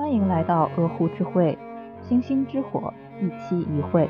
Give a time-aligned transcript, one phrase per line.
[0.00, 1.56] 欢迎来到鹅湖之会，
[2.08, 4.08] 星星之火，一期一会。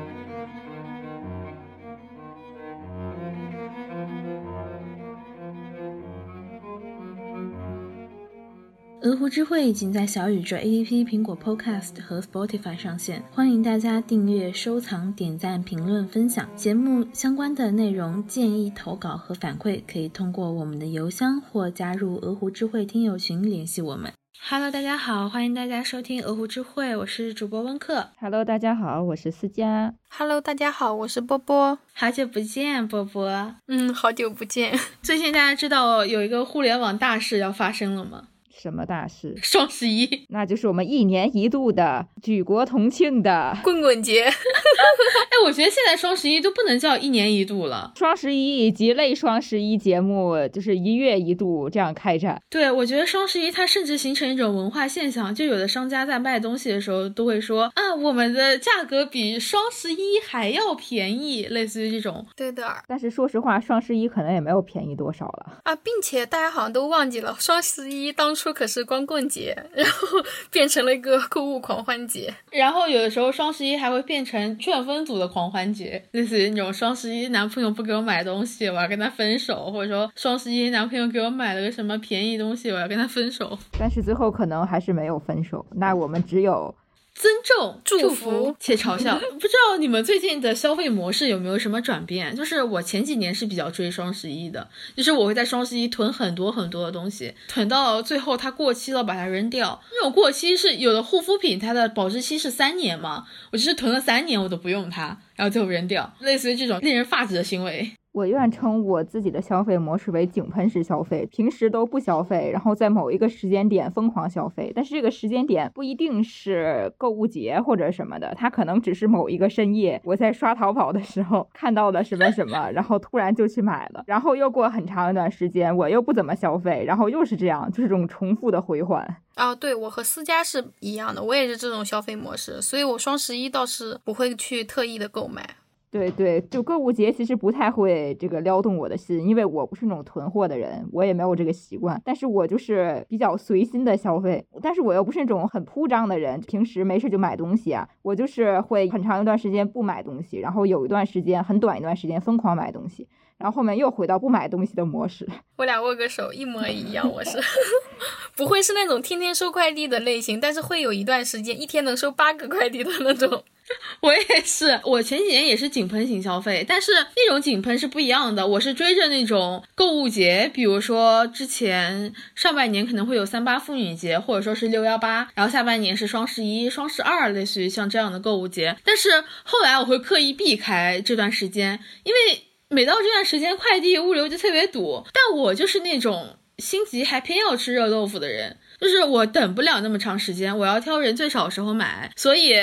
[9.01, 18.25] 鹅湖之会已经在小宇宙 APP、苹果 Podcast 和 Spotify 上线，欢迎大家订阅、收藏、点赞、评论、分享节目相关的内容。
[18.25, 24.09] 建议投稿和反馈可以通过我们的邮箱或加入鹅湖之会听友群联系我们。
[24.43, 28.09] Hello，大家好，欢迎大家收听鹅湖之会，我是主播温克。
[28.19, 29.93] Hello，大家好，我是思佳。
[30.09, 31.77] Hello，大家好，我是波波。
[31.93, 33.55] 好久不见，波波。
[33.67, 34.77] 嗯，好久不见。
[35.03, 38.23] 最近大家知道有一个互联网大事要发生了吗？
[38.61, 39.35] 什么大事？
[39.41, 44.25] 双十一，那就是我们一年一度的举国同庆的 棍棍节。
[44.29, 52.39] 哎，我觉得现在双十一都不能叫一年一度了，双十一以及类双十一节目就是一月一度这样开展。
[52.51, 62.27] 对，我觉得双十一它甚至形成一种文化现象，就有的商家在卖东西的时候都会说啊，我们的价格比双十一还要便宜，类似于这种。
[62.35, 62.83] 对的。
[62.87, 68.50] 但是说实话，双十一可能也没有便宜多少了啊，并且大家好像都忘记了，双十一当初。
[68.53, 70.07] 可是光棍节，然后
[70.51, 83.57] 变成了一个购物狂欢节，然后有的时候双十一还会变成劝分组的狂欢节，类似于那种双十一男朋友不给我买东西，我要跟他分手，或者说双十一男朋友给我买了个什么便宜东西，我要跟他分手。
[83.79, 86.73] 但是最后可能还是没有分手，那我们只有。
[87.21, 92.35] 尊重、祝福且嘲笑， 不知道你们最近的消费模式有没有什么转变？
[92.35, 99.79] 就是我前几年是比较追双十一的，就是我会在双十一囤很多很多的东西，囤到最后它过期了把它扔掉。
[99.91, 107.91] 那种过期是有的护肤品，它的保质期是三年嘛，我就是囤了三年我都不用它，然后最后扔掉，类似于这种令人发指的行为。
[108.13, 114.71] 我愿称我自己的消费模式为井喷式消费，平时都不消费，然后在某一个时间点疯狂消费。
[114.75, 129.07] 但是这个时间点不一定是购物节或者什么的，它可能只是某一个深夜，我在刷淘宝的时候看到了什么什么，然后突然就去买了，然后又过很长一段时间，我又不怎么消费，然后又是这样，就是这种重复的回环。
[129.37, 135.49] 哦，对我和思佳是一样的，我也是这种消费模式，所以我双十一倒是不会去特意的购买。
[135.91, 142.01] 对对，就购物节其实不太会这个撩动我的心，因为我不是那种囤货的人，我也没有这个习惯。
[142.05, 147.85] 但是我就是比较随心的消费，但是我又不是那种很铺张的人，平时没事就买东西啊。
[148.03, 153.05] 我就是会很长一段时间不买东西，然后有一段时间很短一段时间疯狂买东西，
[153.37, 155.27] 然后后面又回到不买东西的模式。
[155.57, 157.37] 我俩握个手一模一样，我是
[158.37, 163.43] 不会是那种天天收快递的类型，但是会有一段时间一天能收八个快递的那种。
[164.01, 168.45] 我也是，我前几年也是井喷型消费，但是那种井喷是不一样的。
[168.47, 178.77] 我是追着那种购物节，比如说之前上半年可能会有三八妇女节，或者说是六幺八，然后下半年是双十一、双十二，类似于像这样的购物节。
[178.83, 185.05] 但是后来我会刻意避开这段时间，因为每到这段时间快递物流就特别堵。
[185.13, 192.55] 但我就是那种心急还偏要吃热豆腐的人，就是我等不了那么长时间，我要挑人最少的时候买，所以。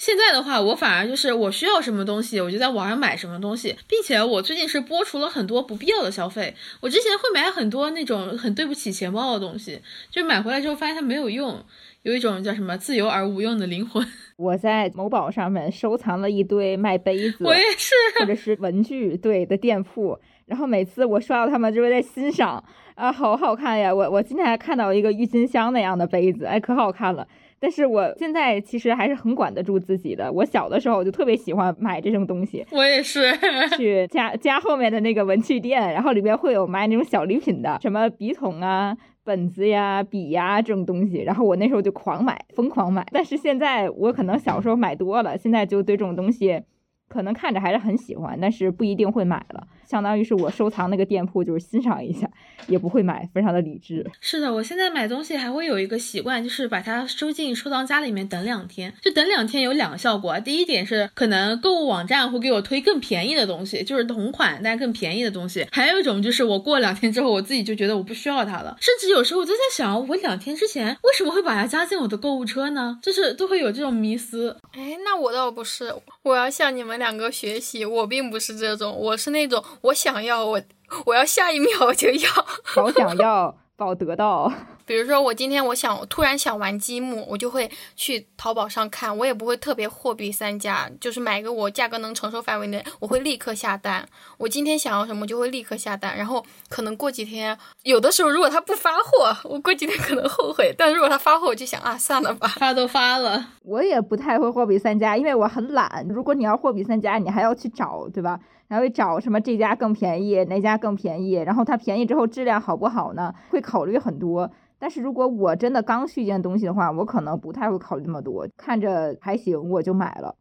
[0.00, 6.54] 现在的话，我反而就是我需要什么东西，我就在网上买什么东西，并且我最近是剥除了很多不必要的消费。
[6.80, 9.78] 我之前会买很多那种很对不起钱包的东西，
[10.10, 11.62] 就买回来之后发现它没有用，
[12.00, 14.02] 有一种叫什么自由而无用的灵魂。
[14.38, 23.94] 我在某宝上面收藏了一堆卖杯子，我也是，或者是文具对的店铺，然后每次我刷到他们就会在欣赏啊，好好看呀！
[23.94, 27.28] 我我今天还看到一个郁金香那样的杯子，哎，可好看了。
[27.60, 30.32] 但是我现在其实还是很管得住自己的。
[30.32, 33.32] 我小的时候我就特别喜欢买这种东西，我也是
[33.76, 43.06] 去家家后面的那个文具店，然后里边会有卖那种小礼品的，什么笔筒啊、本子呀、笔呀这种东西，然后我那时候就狂买，疯狂买。
[43.12, 46.62] 但是现在我可能小时候买多了，现在就对这种东西。
[47.08, 49.66] 可能看着还是很喜欢，但是不一定会买了。
[49.90, 52.30] 相当于是我收藏那个店铺，就是欣赏一下，
[52.68, 54.08] 也不会买，非常的理智。
[54.20, 58.94] 是的，我现在买东西还会有一个习惯，就是把它收进收藏夹里面等两天。
[59.02, 65.66] 就等两天有两个效果，第一点是可能购物网站会给我推更便宜的东西，就是同款但更便宜的东西。
[65.72, 68.76] 还有一种就是我过两天之后，我自己就觉得我不需要它了。
[68.80, 73.00] 甚至有时候我就在想，我两天之前为什么会把它加进我的购物车呢？
[73.02, 74.56] 就是都会有这种迷思。
[74.70, 77.00] 哎，那我倒不是，我要向你们。
[77.00, 80.60] 两个学习，我并不是这种，我是那种我想要我
[81.06, 82.28] 我要下一秒就要，
[82.62, 84.52] 好想要，早得到。
[84.86, 94.04] 比如说我今天我想突然想玩积木，我就会去淘宝上看，我也不会特别货比三家，就是买一个我价格能承受范围内，我会立刻下单。
[94.36, 103.46] 我今天想要什么就会立刻下单，然后可能过几天，有的时候如果他不发货，我过几天可能后悔，但如果他发货，我就想啊，算了吧， 发都发了。
[103.62, 106.04] 我也不太会货比三家，因为我很懒。
[106.08, 108.40] 如果你要货比三家，你还要去找，对吧？
[108.70, 111.32] 还会找什么这家更便宜，哪家更便宜？
[111.32, 113.34] 然后它便宜之后质量好不好呢？
[113.50, 114.48] 会考虑很多。
[114.78, 120.36] 但是如果我真的刚需一件东西的话，我可能不太会考虑那么多，看着还行我就买了。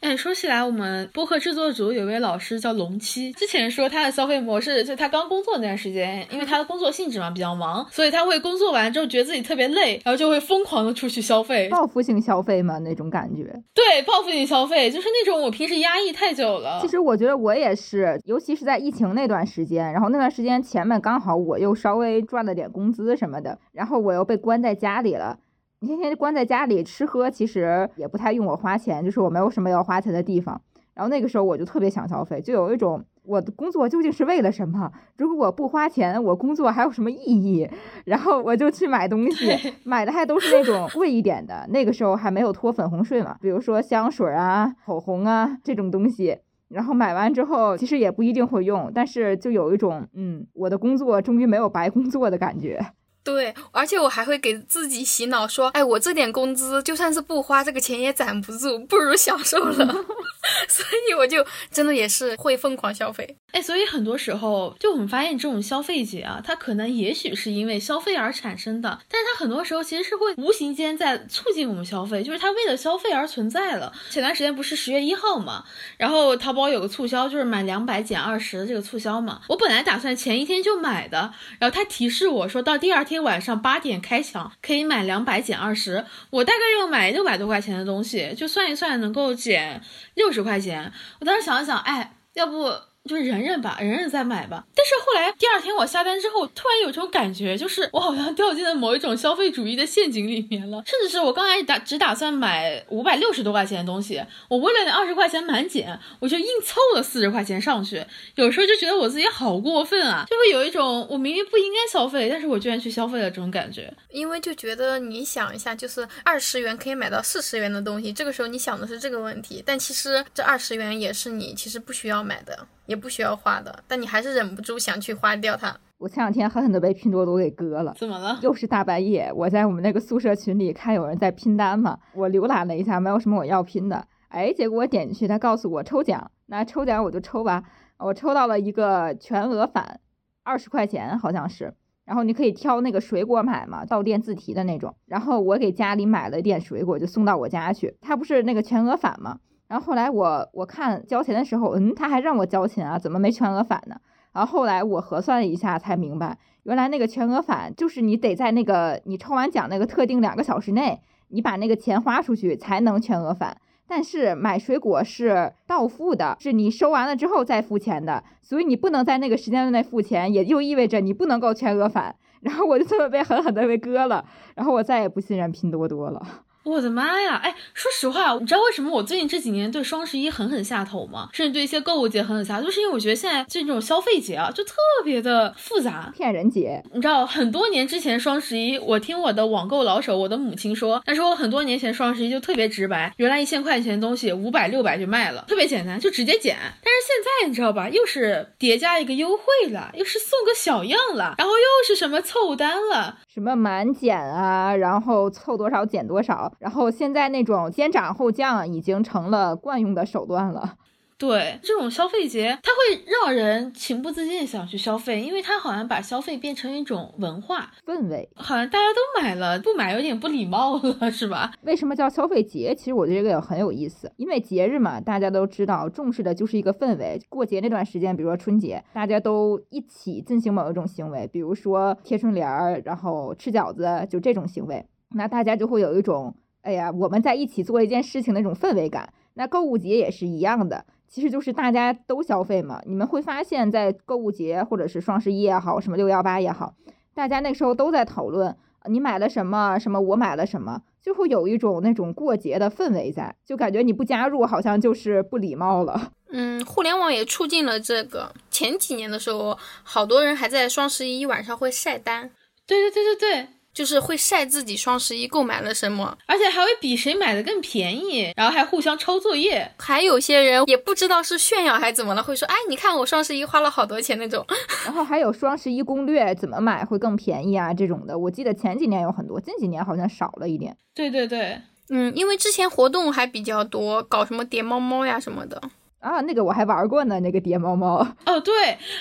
[0.00, 13.44] 哎，说起来，我们播客制作组有位老师叫龙七，之前说他的消费模式，就他刚工作那段时间，因为他的工作性质嘛比较忙，所以他会工作完之后觉得自己特别累，然后就会疯狂的出去消费，报复性消费嘛那种感觉。
[13.72, 16.80] 对，报复性消费就是那种我平时压抑太久了。
[16.82, 25.38] 其实我觉得我也是，尤其是在疫情那段时间，然后那段时间前面刚好我又稍微赚了点工资什么的，然后我又被关在家里了。
[25.82, 30.60] 你天天关在家里吃喝，其实也不太用我花钱，就是我没有什么要花钱的地方。
[30.94, 34.92] 然后那个时候我就特别想消费，就有一种我的工作究竟是为了什么？
[35.16, 37.68] 如果我不花钱，我工作还有什么意义？
[38.04, 41.66] 然后我就去买东西，买的还都是那种贵一点的。
[41.70, 46.38] 那个时候还没有脱粉红税嘛，比如说香水啊、口红啊这种东西。
[46.68, 52.80] 然后买完之后，其实也不一定会用，但是就有一种嗯，我的工作终于没有白工作的感觉。
[53.24, 59.86] 对，而且我还会给自己洗脑说，哎，我这点工资就算是不花这个钱也攒不住，不如享受了。
[60.68, 63.36] 所以我就真的也是会疯狂消费。
[63.52, 73.92] 哎，所以很多时候，就我们发现这种消费节啊，它可能也许是因为消费而产生的，但是它很多时候其实是会无形间在促进我们消费，就是它为了消费而存在了。
[74.10, 75.64] 前段时间不是十月一号嘛，
[75.96, 79.42] 然后淘宝有个促销，就是满两百减二十的这个促销嘛。
[79.48, 89.80] 我本来打算前一天就买的，然后他提示我说到第二天天晚上八点开抢，可以买两百减二十，我大概要买六百多块钱的东西，就算一算能够减
[90.14, 90.90] 六十块钱。
[91.20, 92.72] 我当时想了想，哎，要不。
[93.08, 94.64] 就忍忍吧，忍忍再买吧。
[94.76, 100.82] 但是后来第二天我下单之后，突然有种感觉，就是我好像掉进了某一种消费主义的陷阱里面了。
[100.86, 108.04] 甚至是我刚开始打只打算买五百六十多块钱的东西，我为了那二十块钱满减，我就硬凑了四十块钱上去。
[108.36, 113.92] 有时候就觉得我自己好过分啊，就会有一种我明明不应该消费，但是我居然去消费了这种感觉。
[114.10, 122.66] 因为就觉得你想一下，就是二十元可以买到四十元的东西，这个时候你想的是这个问题，但其实这二十元也是你其实不需要买的。
[122.86, 125.76] 也不需要花的，但你还是忍不住想去花掉它。
[125.98, 128.38] 我前两天狠狠的被拼多多给割了，怎么了？
[128.42, 134.06] 又是大半夜，我在我们那个宿舍群里看有人在拼单嘛，我浏览了一下，没有什么我要拼的。
[134.28, 137.62] 哎，结果我点进去，他告诉我抽奖，那抽奖我就抽吧。
[137.98, 140.00] 我抽到了一个全额返，
[140.42, 141.72] 二十块钱好像是，
[142.04, 144.96] 然后你可以挑那个水果买嘛，到店自提的那种。
[145.06, 147.96] 然后我给家里买了点水果，就送到我家去。
[148.00, 149.38] 他不是那个全额返吗？
[149.72, 153.96] 然后后来我我看交钱的时候，嗯，他还让我交钱啊，怎么没全额返呢？
[154.34, 163.56] 然后后来我核算了一下，才明白，原来那个全额返就是你得在那个你抽完奖那个特定两个小时内，你把那个钱花出去才能全额返。
[163.88, 172.14] 但是买水果是到付的，是你收完了之后再付钱的，所以你不能在那个时间内付钱，也就意味着你不能够全额返。
[172.42, 174.22] 然后我就这么被狠狠的被割了，
[174.54, 176.20] 然后我再也不信任拼多多了。
[176.64, 177.40] 我的妈呀！
[177.42, 181.28] 哎，说实话，你知道为什么我最近这几年对双十一狠狠下头吗？
[181.32, 184.74] 甚至对一些购物节狠狠下头，就是因为我觉得现在这种消费节啊，就特
[185.04, 186.82] 别的复杂，骗人节。
[186.92, 196.56] 你知道，很多年之前双十一，我听我的网购老手，我的母亲说，她说我很多年前双十一就特别直白，原来一千块钱的东西五百六百就卖了，特别简单，就直接减。
[196.60, 206.52] 但是现在你知道吧，又是叠加一个优惠了，又是送个小样了，然后又是什么凑单了，什么满减啊，然后凑多少减多少。
[206.58, 210.74] 然后现在那种先涨后降已经成了惯用的手段了。
[211.22, 221.52] 对这种消费节，它会让人情不自禁想去消费，因为它好像把消费变成一种文化氛围，好像大家都买了，不买有点不礼貌了，是吧？
[221.62, 222.74] 为什么叫消费节？
[222.76, 227.20] 其实我觉得这个也很有意思，因为节日嘛，大家都知道重视的就是一个氛围。
[227.28, 236.34] 过节那段时间，比如说春节，大家都一起进行某一种行为，比如说贴春联儿，然后吃饺子，就这种行为，那大家就会有一种。
[236.62, 242.80] 哎呀，我们在一起做一件事情那种氛围感，那购物节也是一样的，其实就是大家都消费嘛。
[242.86, 246.74] 你们会发现，在购物节或者是双十一也好，什么六幺八也好，
[247.12, 256.12] 大家那时候都在讨论你买了什么，什么我买了什么，就会有一种那种过节的氛围在，就感觉你不加入好像就是不礼貌了。
[256.34, 258.32] 嗯，互联网也促进了这个。
[258.50, 262.30] 前几年的时候，好多人还在双十一晚上会晒单。
[262.66, 263.48] 对对对对对。
[263.74, 269.72] 就是会晒自己双十一购买了什么，而且还会比谁买的更便宜，然后还互相抄作业。
[269.78, 274.44] 还有些人也不知道是炫耀还是怎么了，会说，哎，你看我双十一花了好多钱那种。
[274.84, 278.18] 然后还有双十一攻略，怎么买会更便宜啊这种的。
[278.18, 280.76] 我记得前几年有很多，近几年好像少了一点。
[280.94, 285.60] 对对对，嗯，因为之前活动还比较多，搞什么叠猫猫呀什么的。
[286.02, 287.98] 啊，那个我还玩过呢，那个叠猫猫。
[288.26, 288.52] 哦，对，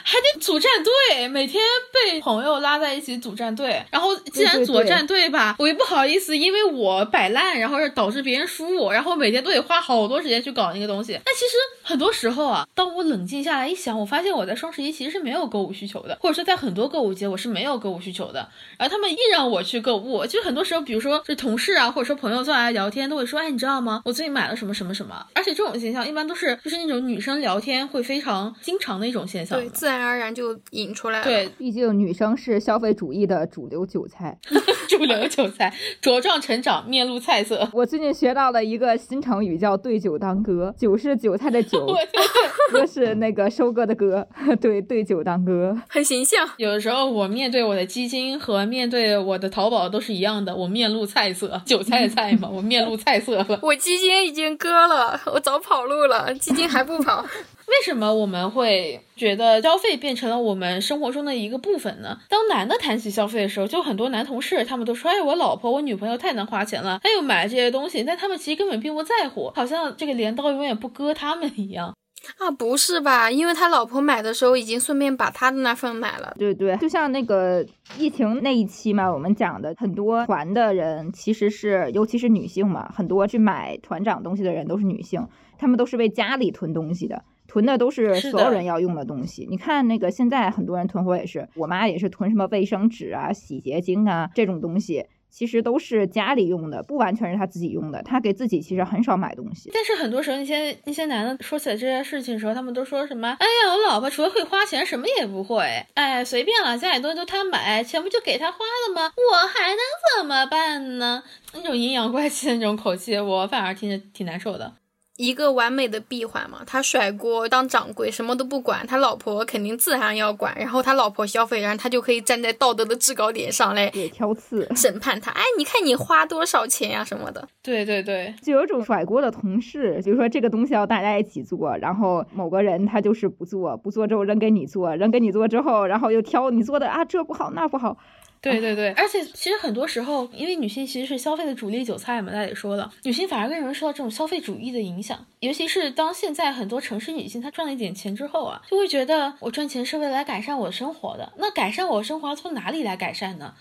[0.03, 1.60] 还得组战队，每天
[1.91, 3.84] 被朋友拉在一起组战队。
[3.89, 11.20] 然后既然组战队吧，我又不好意思，因为我摆烂，然后导致别人输，然后每天都得花好多时间去搞那个东西。
[11.25, 18.48] 但其实很多时候啊，当我冷静下来一想，我发现我在双十一其实是没有购物需求的，或者说在很多购物节我是没有购物需求的。
[18.77, 24.03] 然后他们硬让我去购物，就很多时候，比如说是同事啊，或者说朋友坐下来聊天，都会说，哎，你知道吗？
[24.05, 25.25] 我最近买了什么什么什么。
[25.34, 26.90] 而且这种现象一般都是就是那。
[26.90, 31.24] 种女生聊天会非常经常的一种现象，对，自然而然就引出来了。
[31.24, 34.38] 对，毕竟女生是消费主义的主流韭菜，
[34.91, 37.67] 主流韭菜茁壮成长，面露菜色。
[37.71, 40.75] 我最近学到了一个新成语，叫“对酒当歌”。
[40.77, 41.88] 酒是韭菜的酒，
[42.69, 44.27] 歌是那个收割的割。
[44.60, 46.45] 对，对酒当歌，很形象。
[46.57, 53.60] 有的时候我面对我的基金和面对我的淘宝都是一样的，我面露菜色，韭菜的菜嘛，我面露菜色了。
[53.62, 56.81] 我基金已经割了，我早跑路了，基金还。
[56.81, 57.24] 不跑，
[57.72, 62.18] 为什么我们会觉得消费变成了我们生活中的一个部分呢？
[62.28, 71.96] 当男的谈起消费的时候，就很多男同事他们都说：“哎，我老婆、我女朋友太能花钱了，他又买了这些东西。”但他们其实根本并不在乎，好像这个镰刀永远不割他们一样
[72.38, 72.51] 啊！
[72.51, 73.32] 不是吧？
[73.32, 76.36] 因为他老婆买的时候已经顺便把他的那份买了。
[76.38, 77.66] 对对，就像那个
[77.98, 85.25] 疫情那一期嘛，我们讲的很多团的人其实是，尤其是女性嘛，很多去买团长东西的人都是女性。
[85.58, 89.46] 他们都是为家里囤东西的，囤的都是所有人要用的东西。
[89.50, 98.01] 你看那个现在很多人囤货也是，我妈也是囤什么卫生纸啊、洗洁精啊这种东西，其实都是家里用的，不完全是他自己用的。
[98.03, 99.70] 他给自己其实很少买东西。
[99.74, 103.27] 但是很多时候那些那些男的说起来这些事情的时候，他们都说什么？
[103.27, 105.65] 哎呀，我老婆除了会花钱什么也不会。
[105.96, 109.12] 哎，随便了，家里东西都他买，钱不就给他花了吗？
[109.17, 109.79] 我还能
[110.15, 111.22] 怎么办呢？
[111.53, 114.75] 那种阴阳怪气的那种口气，我反而听着挺难受的。
[115.18, 125.30] 一个完美的闭环嘛，他甩锅当掌柜，什么都不管，他老婆肯定自然要管，然后他老婆消费，然后他就可以站在道德的制高点上来挑刺审判他。
[125.32, 127.48] 哎，你看你花多少钱呀什么的。
[127.62, 137.98] 对对对，就有种甩锅的同事，比如说这个东西要大家一起做，然后某个人他就是不做，不做之后扔给你做，扔给你做之后，然后又挑你做的啊，这不好那不好。
[138.41, 145.24] 对对对，而且其实很多时候，因为女性其实是消费的主力韭菜嘛，大家也说了，女性反而更容易受到这种消费主义的影响。
[145.41, 151.31] 尤其是当现在很多城市女性她赚了一点钱之后啊，就会觉得我赚钱是为了来改善我的生活的。
[151.38, 153.53] 那改善我生活从哪里来改善呢？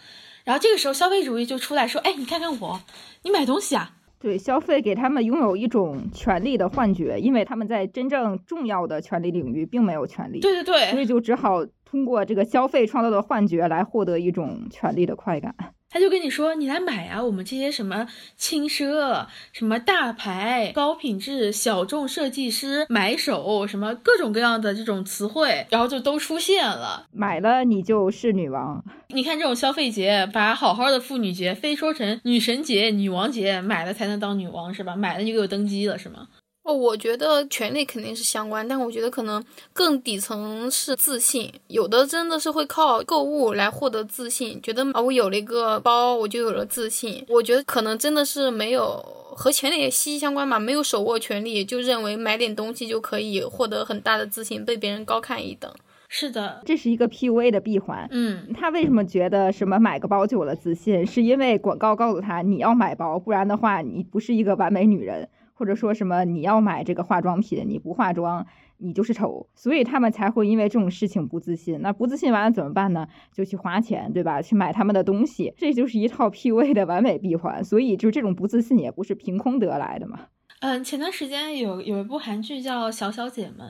[0.44, 2.80] 然后这个时候消费主义就出来说，哎，你看看我，
[3.22, 3.92] 你买东西啊。
[4.20, 10.40] 对，消费给他们拥有一种权利的幻觉，因为他们在真正重要的权利领域并没有权利。
[10.40, 15.54] 对对对，所以就只好通过这个消费创造的幻觉来获得一种权利的快感。
[15.92, 18.06] 他就跟你说：“你来买啊，我们这些什么
[18.36, 27.08] 轻奢、什么大牌、高品质、小众设计师买手，什么各种各样的这种词汇，然后就都出现了。
[27.12, 28.84] 买了你就是女王。
[29.08, 34.94] 你看这种消费节，把好好的妇女节非说成女神节、女王节，买了才能当女王是吧？
[34.94, 36.28] 买了就给我登基了是吗？”
[36.70, 41.52] 哦，我觉得权力肯定是相关，但我觉得可能更底层是自信。
[41.66, 47.24] 有的真的是会靠购物来获得自信，觉得啊，我有了一个包，我就有了自信。
[47.28, 55.68] 我觉得可能真的是没有和权力息息相关吧，没有手握权力，就认为买点东西就可以获得很大的自信，被别人高看一等。
[56.08, 58.06] 是的，这是一个 PUA 的闭环。
[58.12, 61.04] 嗯，他为什么觉得什么买个包就有了自信？
[61.04, 65.28] 是因为广告告诉他你要买包，不然的话你不是一个完美女人。
[65.60, 68.46] 或者说什么你要买这个化妆品，你不化妆
[68.78, 71.82] 你就是丑，所以他们才会因为这种事情不自信。
[71.82, 73.06] 那不自信完了怎么办呢？
[73.30, 74.40] 就去花钱，对吧？
[74.40, 77.62] 去买他们的东西，这就是一套 P U A 的完美闭环。
[77.62, 80.20] 所以就是这种不自信也不是凭空得来的嘛。
[80.60, 83.68] 嗯，前段时间有有一部韩剧叫《小小姐们》。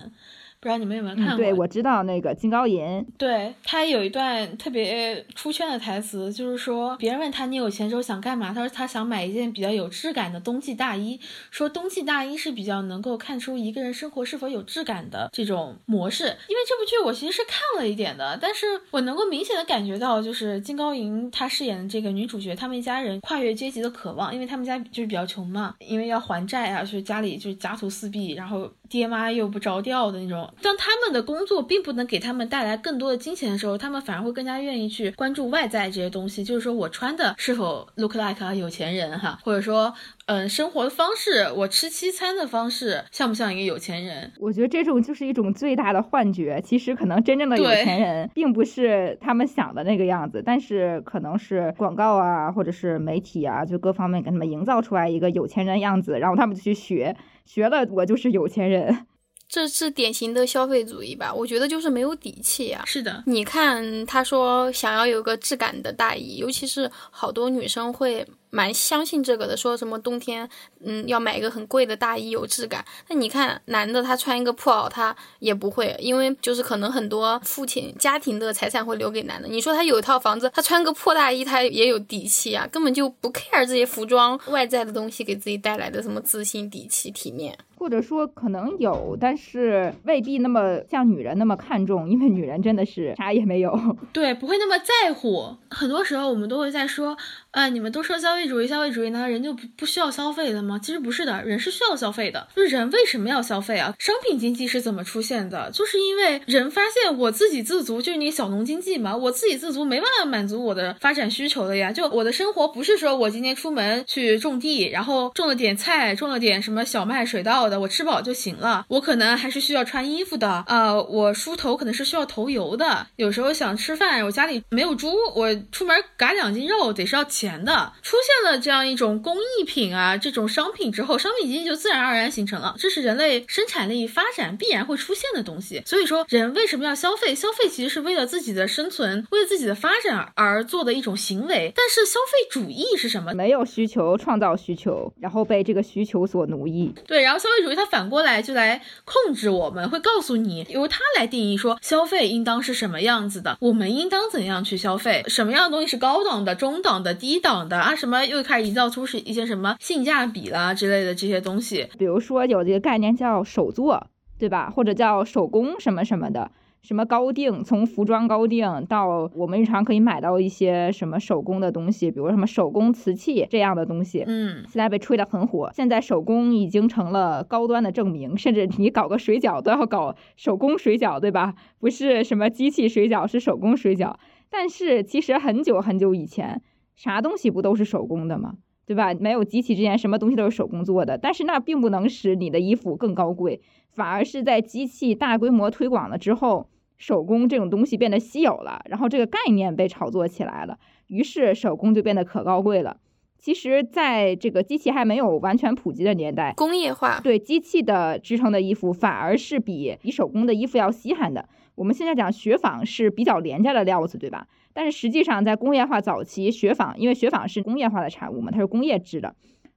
[0.61, 1.37] 不知道你们有没有看过？
[1.39, 11.19] 对，我知道那个金高银，对他有一段特别出圈的台词，就是说别人问他你有钱之后想干嘛，他说他想买一件比较有质感的冬季大衣，
[11.51, 16.25] 说冬季大衣是比较能够看出一个人生活是否有质感的这种模式。
[16.25, 28.71] 因为这部剧我其实是看了一点的，但是我能够明显的感觉到，就是金高银她饰演的这个女主角，他们一家人跨越阶级的渴望，因为他们家就是比较穷嘛，因为要还债啊，就是家里就是家徒四壁，然后。
[28.91, 30.53] 爹妈又不着调的那种。
[30.61, 39.95] 当他们的工作并不能给他们带来更多的金钱的时候，他们反而会更加愿意去关注外在这些东西，就是说我穿的是否 look like 啊有钱人哈，或者说。
[40.27, 44.31] 嗯，生活的方式，我吃西餐的方式像不像一个有钱人？
[44.39, 46.63] 我觉得这种就是一种最大的幻觉。
[46.65, 57.17] 其实可能真正的有钱人并不是他们想的那个样子，但是可能是广告啊，或者是媒体啊，就各方面给他们营造出来一个有钱人样子，然后他们就去学，
[57.53, 59.07] 学了我就是有钱人。
[59.49, 61.35] 这是典型的消费主义吧？
[61.35, 62.85] 我觉得就是没有底气呀。
[62.87, 68.25] 是的，你看他说想要有个质感的大衣，尤其是好多女生会。
[68.51, 70.49] 蛮相信这个的，说什么冬天，
[70.85, 72.85] 嗯，要买一个很贵的大衣有质感。
[73.09, 79.49] 那你看男的他穿一个破袄，他也不会，因为就是可能很多父亲家庭的财产会留给男的。
[79.49, 87.57] 你说他有一套房子，他穿个破大衣，他也有底气啊，根本就不 care 这些服装外在的东西给自己带来的什么自信、底气、体面。
[87.77, 95.57] 或者说可能有，但是未必那么像女人那么看重，因为女人真的是啥也没有，对，不会那么在乎。
[95.71, 97.17] 很多时候我们都会在说。
[97.53, 100.79] 啊，你们都说消费主义，消费主义，难道人就不不需要消费的吗？
[100.81, 102.47] 其实不是的，人是需要消费的。
[102.55, 103.93] 就是人为什么要消费啊？
[103.99, 105.69] 商品经济是怎么出现的？
[105.73, 109.17] 就是因为人发现我自给自足，就是你小农经济嘛。
[109.17, 111.91] 我自给自足没办法满足我的发展需求的呀。
[111.91, 118.87] 就我的生活不是说我今天出门去种地，然后种了点菜，种了点什么小麦、水稻的，我吃饱就行了。
[118.87, 120.95] 我可能还是需要穿衣服的啊。
[120.95, 123.09] 我梳头可能是需要头油的。
[123.17, 127.27] 有时候想吃饭，我家里没有猪，我出门嘎两斤肉得是要。
[127.41, 132.75] 钱的出现了这样一种工艺品啊，这种商品之后，商品经济就自然而然形成了。
[132.79, 135.83] 这是人类生产力发展必然会出现的东西。
[135.87, 137.35] 所以说，人为什么要消费？
[137.35, 141.73] 消费其实是为了自己的生存，为了自己的发展而做的一种行为。
[141.75, 143.33] 但是消费主义是什么？
[143.33, 146.93] 没有需求，创造需求，然后被这个需求所奴役。
[147.07, 157.30] 对，然后消费主义它反过来就来控制我们，会告诉你，由它来定义说消费应当是什么样子的，我们应当怎样去消费，什么样的东西是高档的、中档的、低。
[157.31, 164.05] 低档的啊，什么又开始营造出是一些什么性价比啦之类的这些东西，比如说有这个概念叫手作，
[164.37, 164.69] 对吧？
[164.69, 166.51] 或者叫手工什么什么的，
[166.83, 175.71] 什么高定，从服装高定到我们日常可以买到一些什么手工的东西，比如什么手工瓷器这样的东西，嗯，现在被吹得很火。
[175.73, 181.55] 现在手工已经成了高端的证明，甚至你搞个水饺都要搞手工水饺，对吧？
[181.79, 184.17] 不是什么机器水饺，是手工水饺。
[184.51, 186.61] 但是其实很久很久以前。
[187.03, 188.57] 啥东西不都是手工的吗？
[188.85, 189.15] 对吧？
[189.15, 191.17] 没有机器之前，什么东西都是手工做的。
[191.17, 202.99] 但是那并不能使你的衣服更高贵，反而是在机器大规模推广了之后，手工这种东西变得稀有了，然后这个概念被炒作起来了，于是手工就变得可高贵了。
[203.39, 211.49] 其实，在这个机器还没有完全普及的年代，工业化对机器的支撑的衣服反而是比比手工的衣服要稀罕的。
[211.81, 214.47] 我们现在讲雪纺是比较廉价的料子，对吧？
[214.75, 219.35] 但是实际上，在工业化早期，雪纺因为雪纺是工业化的产物嘛，它是工业制的，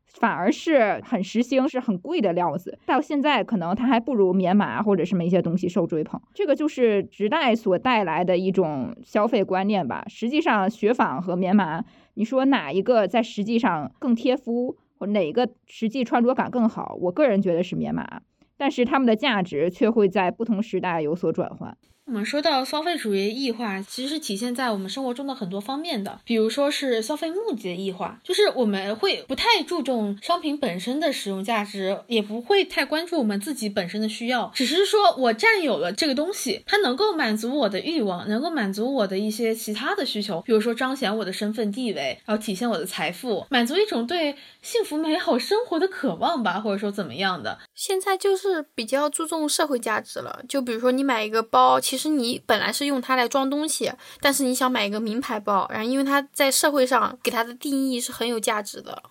[0.08, 2.78] 反而是很时兴，是很贵的料子。
[2.86, 6.22] 到现在，可能它还不如棉麻或者什么一些东西受追捧。
[6.34, 10.04] 这个就是时代所带来的一种消费观念吧。
[10.10, 11.82] 实际上，雪纺和棉麻，
[12.16, 16.98] 你说哪一个在实际上更贴肤，或哪个实际穿着感更好？
[17.00, 18.20] 我个人觉得是棉麻，
[18.58, 21.78] 但是它们的价值却会在不同时代有所转换。
[22.06, 47.58] 我们说到消费主义异化，其实是体现在我们生活中的很多方面的，比如说是消费目的的异化，就是我们会不太注重商品本身的使用价值，也不会太关注我们自己本身的需要，只是说我占有了这个东西，它能够满足我的欲望，能够满足我的一些其他的需求，比如说彰显我的身份地位，然后体现我的财富，满足一种对幸福美好生活的渴望吧，或者说怎么样的。
[47.74, 51.80] 现在就是比较注重社会价值了，就比如说你买一个包。
[51.94, 59.04] 其实你本来是用它来装东西，但是你想买一个名牌包，然后因为它在社会上给它的定义是很有价值的。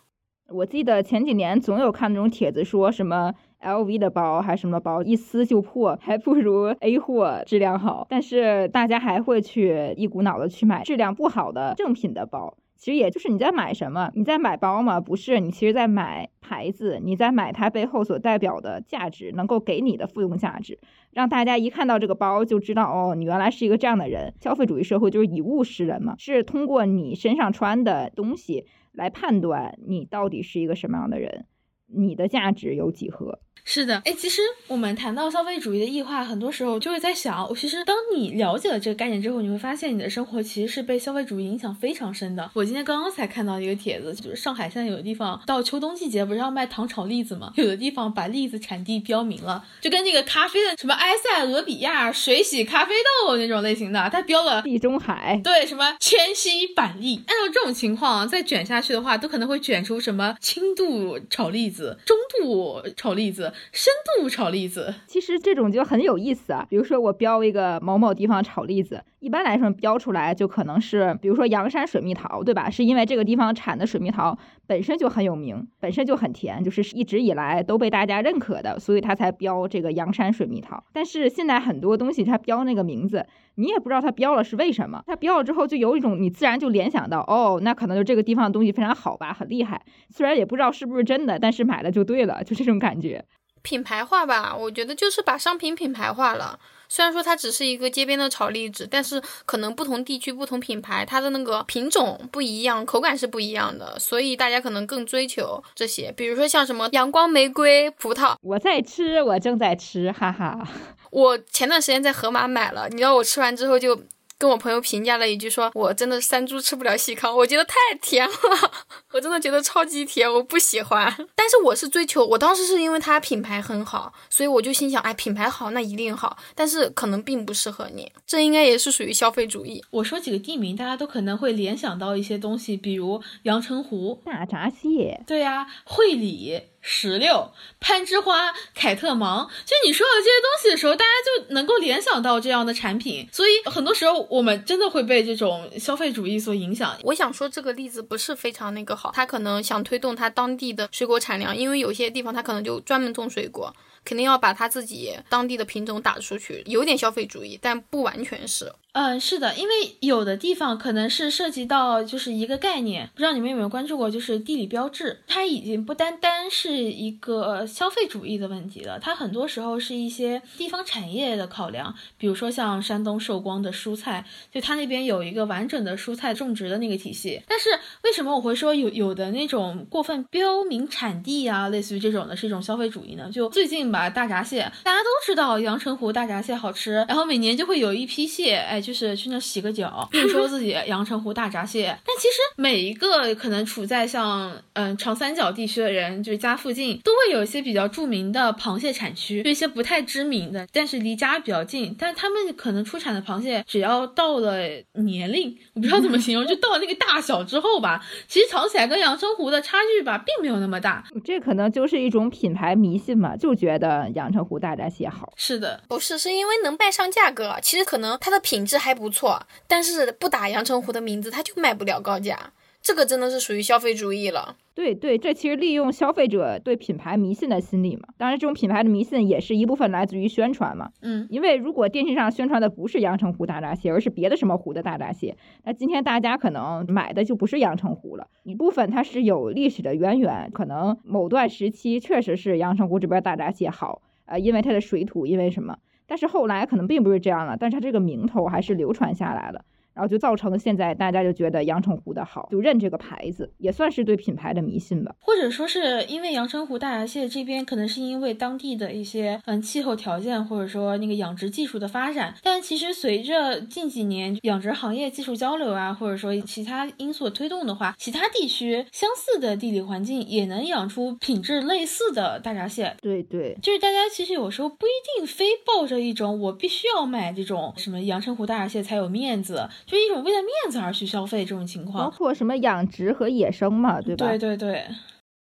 [0.48, 12.56] 我记得前几年总有看那种帖子，说什么 LV 的包还是什么包，一撕就破，还不如 A 货质量好，但是大家还会去一股脑的去买质量不好的正品的包。
[12.82, 14.10] 其实也就是你在买什么？
[14.16, 15.00] 你在买包吗？
[15.00, 20.80] 不是，你其实在买牌子，你在买它背后所代表的价值，能够给你的附用价值，
[21.12, 24.34] 让大家一看到这个包就知道，哦，你原来是一个这样的人。
[24.40, 31.46] 消费主义社会就是以物识人嘛，是通过你身上穿的东西来判断你到底是一个什么样的人。
[31.86, 33.38] 你的价值有几何？
[33.64, 42.50] 是的，哎，其实我们谈到消费主义的异化，很多时候就会在想，其实当你了解了这个概念之后，你会发现你的生活其实是被消费主义影响非常深的。
[42.54, 47.52] 我今天刚刚才看到一个帖子，就是上海现在有的地方到秋冬季节不是要卖糖炒栗子吗？
[47.56, 52.92] 有的地方把栗子产地标明了，就跟那个咖啡的什么埃塞俄比亚水洗咖啡
[53.26, 57.22] 豆那种类型的，它标了地中海，对，什么千禧板栗。
[57.28, 63.50] 按照这种情况再卷下去的话，都可能会卷出什么轻度炒栗子、中度炒栗子。
[63.72, 66.66] 深度炒栗子，其实这种就很有意思啊。
[66.68, 72.68] 比如说我标一个某某地方炒栗子，一般来说标出来就可能是，比如说阳山水蜜桃，对吧？
[72.70, 74.36] 是因为这个地方产的水蜜桃
[74.66, 80.82] 本身就很有名，本身就很甜，就是一直以来都被大家认可的，所以它才标这个阳山水蜜桃。
[80.92, 85.02] 但是现在很多东西它标那个名字，你也不知道它标了是为什么。
[85.06, 89.82] 它标了之后就有一种你自然就联想到，哦，那可能就这个地方的东西非常好吧，很厉害。
[90.10, 93.24] 虽然也不知道是不是真的，但是买了就对了，就这种感觉。
[93.62, 96.58] 品牌化吧，我觉得就是把商品品牌化了。
[96.88, 106.12] 虽然说它只是一个街边的炒栗子，但是可能不同地区、不同品牌，它的那个品种不一样，口感是不一样的，所以大家可能更追求这些。
[106.14, 110.68] 比如说像什么阳光玫瑰葡萄，我在吃，我正在吃，哈哈。
[111.10, 113.98] 我前段时间在盒马买了，你知道我吃完之后就。
[114.42, 118.34] 跟我朋友评价了一句，说我真的山猪吃不了细糠，我觉得太甜了，
[119.14, 121.14] 我真的觉得超级甜，我不喜欢。
[121.36, 129.80] 但是我是追求，我当时是因为它品牌很好，所以我就心想，哎，品牌好那一定好，但是可能并不适合你，这应该也是属于消费主义。
[129.90, 136.71] 我说几个地名，大家都可能会联想到一些东西，比如阳澄湖大闸蟹，对呀，会理。
[136.82, 146.98] 石榴、攀枝花、凯特芒，就你说到这些东西的时候，大家就能够联想到这样的产品，所以很多时候我们真的会被这种消费主义所影响。
[147.04, 153.74] 我想说这个例子不是非常那个好，他可能想推动他当地的水果产量，因为有些地方他可能就专门种水果。
[154.04, 158.72] 肯定要把他自己当地的品种打出去，有点消费主义，但不完全是。
[158.92, 177.42] 嗯，是的，因为有的地方可能是涉及到就是一个概念，不知道你们有没有关注过，就是地理标志，它已经不单单是一个消费主义的问题了，它很多时候是一些地方产业的考量，比如说像山东寿光的蔬菜，就它那边有一个完整的蔬菜种植的那个体系。
[177.46, 177.68] 但是
[178.02, 183.30] 为什么我会说有有的那种过分标明产地啊，类似于这种的是一种消费主义呢？
[183.30, 183.82] 就最近。
[183.92, 191.96] 吧，大闸蟹，大家都知道阳澄湖大闸蟹好吃，然后每年就会有一批蟹，哎，就是去那洗个脚， 并说自己阳澄湖大闸蟹。
[192.04, 204.58] 但其实每一个可能处在像嗯长三角地区的人，就是家附近都会有一些比较著名的螃蟹产区，一些不太知名的，但是离家比较近，但他们可能出产的螃蟹，只要到了
[204.94, 211.04] 年龄，我不知道怎么形容，就到了那个大小之后吧，其实尝起来跟阳澄湖的差距吧，并没有那么大。
[211.24, 214.02] 这可能就是一种品牌迷信嘛，就觉得。
[214.14, 217.56] 阳澄湖大闸蟹好是的，不是是因为能卖上价格。
[217.62, 222.52] 其实可能它的品质还不错，但是不打阳澄湖的名字，它就卖不了高价。
[222.80, 224.56] 这个真的是属于消费主义了。
[224.74, 228.08] 对对，这其实利用消费者对品牌迷信的心理嘛。
[228.18, 230.90] 当然，这种品牌的迷信也是一部分来自于宣传嘛。
[231.00, 238.26] 嗯，因为如果电视上宣传的不是阳澄湖大闸蟹，而是别的什么湖的大闸蟹，那今天大家可能买的就不是阳澄湖了。
[238.42, 245.78] 一部分它是有历史的渊源，可能某段时期确实是阳澄湖这边大闸蟹好，呃，因为它的水土，因为什么？
[246.12, 249.64] 但是后来可能并不是这样了，但是它这个名头还是流传下来了。
[249.94, 255.14] 然后就造成现在大家就觉得阳澄湖的好，就认这个牌子，也算是对品牌的迷信吧。
[255.20, 262.34] 或者说是因为阳澄湖大闸蟹这边可能是因为当地的一些嗯气候条件，或者说那个养殖技术的发展。
[262.42, 272.96] 但其实随着近几年养殖行业技术交流啊，或者说其他因素推动的话，其他地区相似的地理环境也能养出品质类似的大闸蟹。
[273.00, 279.68] 对对，就是大家其实有时候不一定非抱着一种我必须要买这种什么阳澄湖大闸蟹才有面子。
[279.86, 284.26] 就一种为了面子而去消费这种情况，包括什么养殖和野生嘛，对吧？
[284.28, 284.84] 对对对。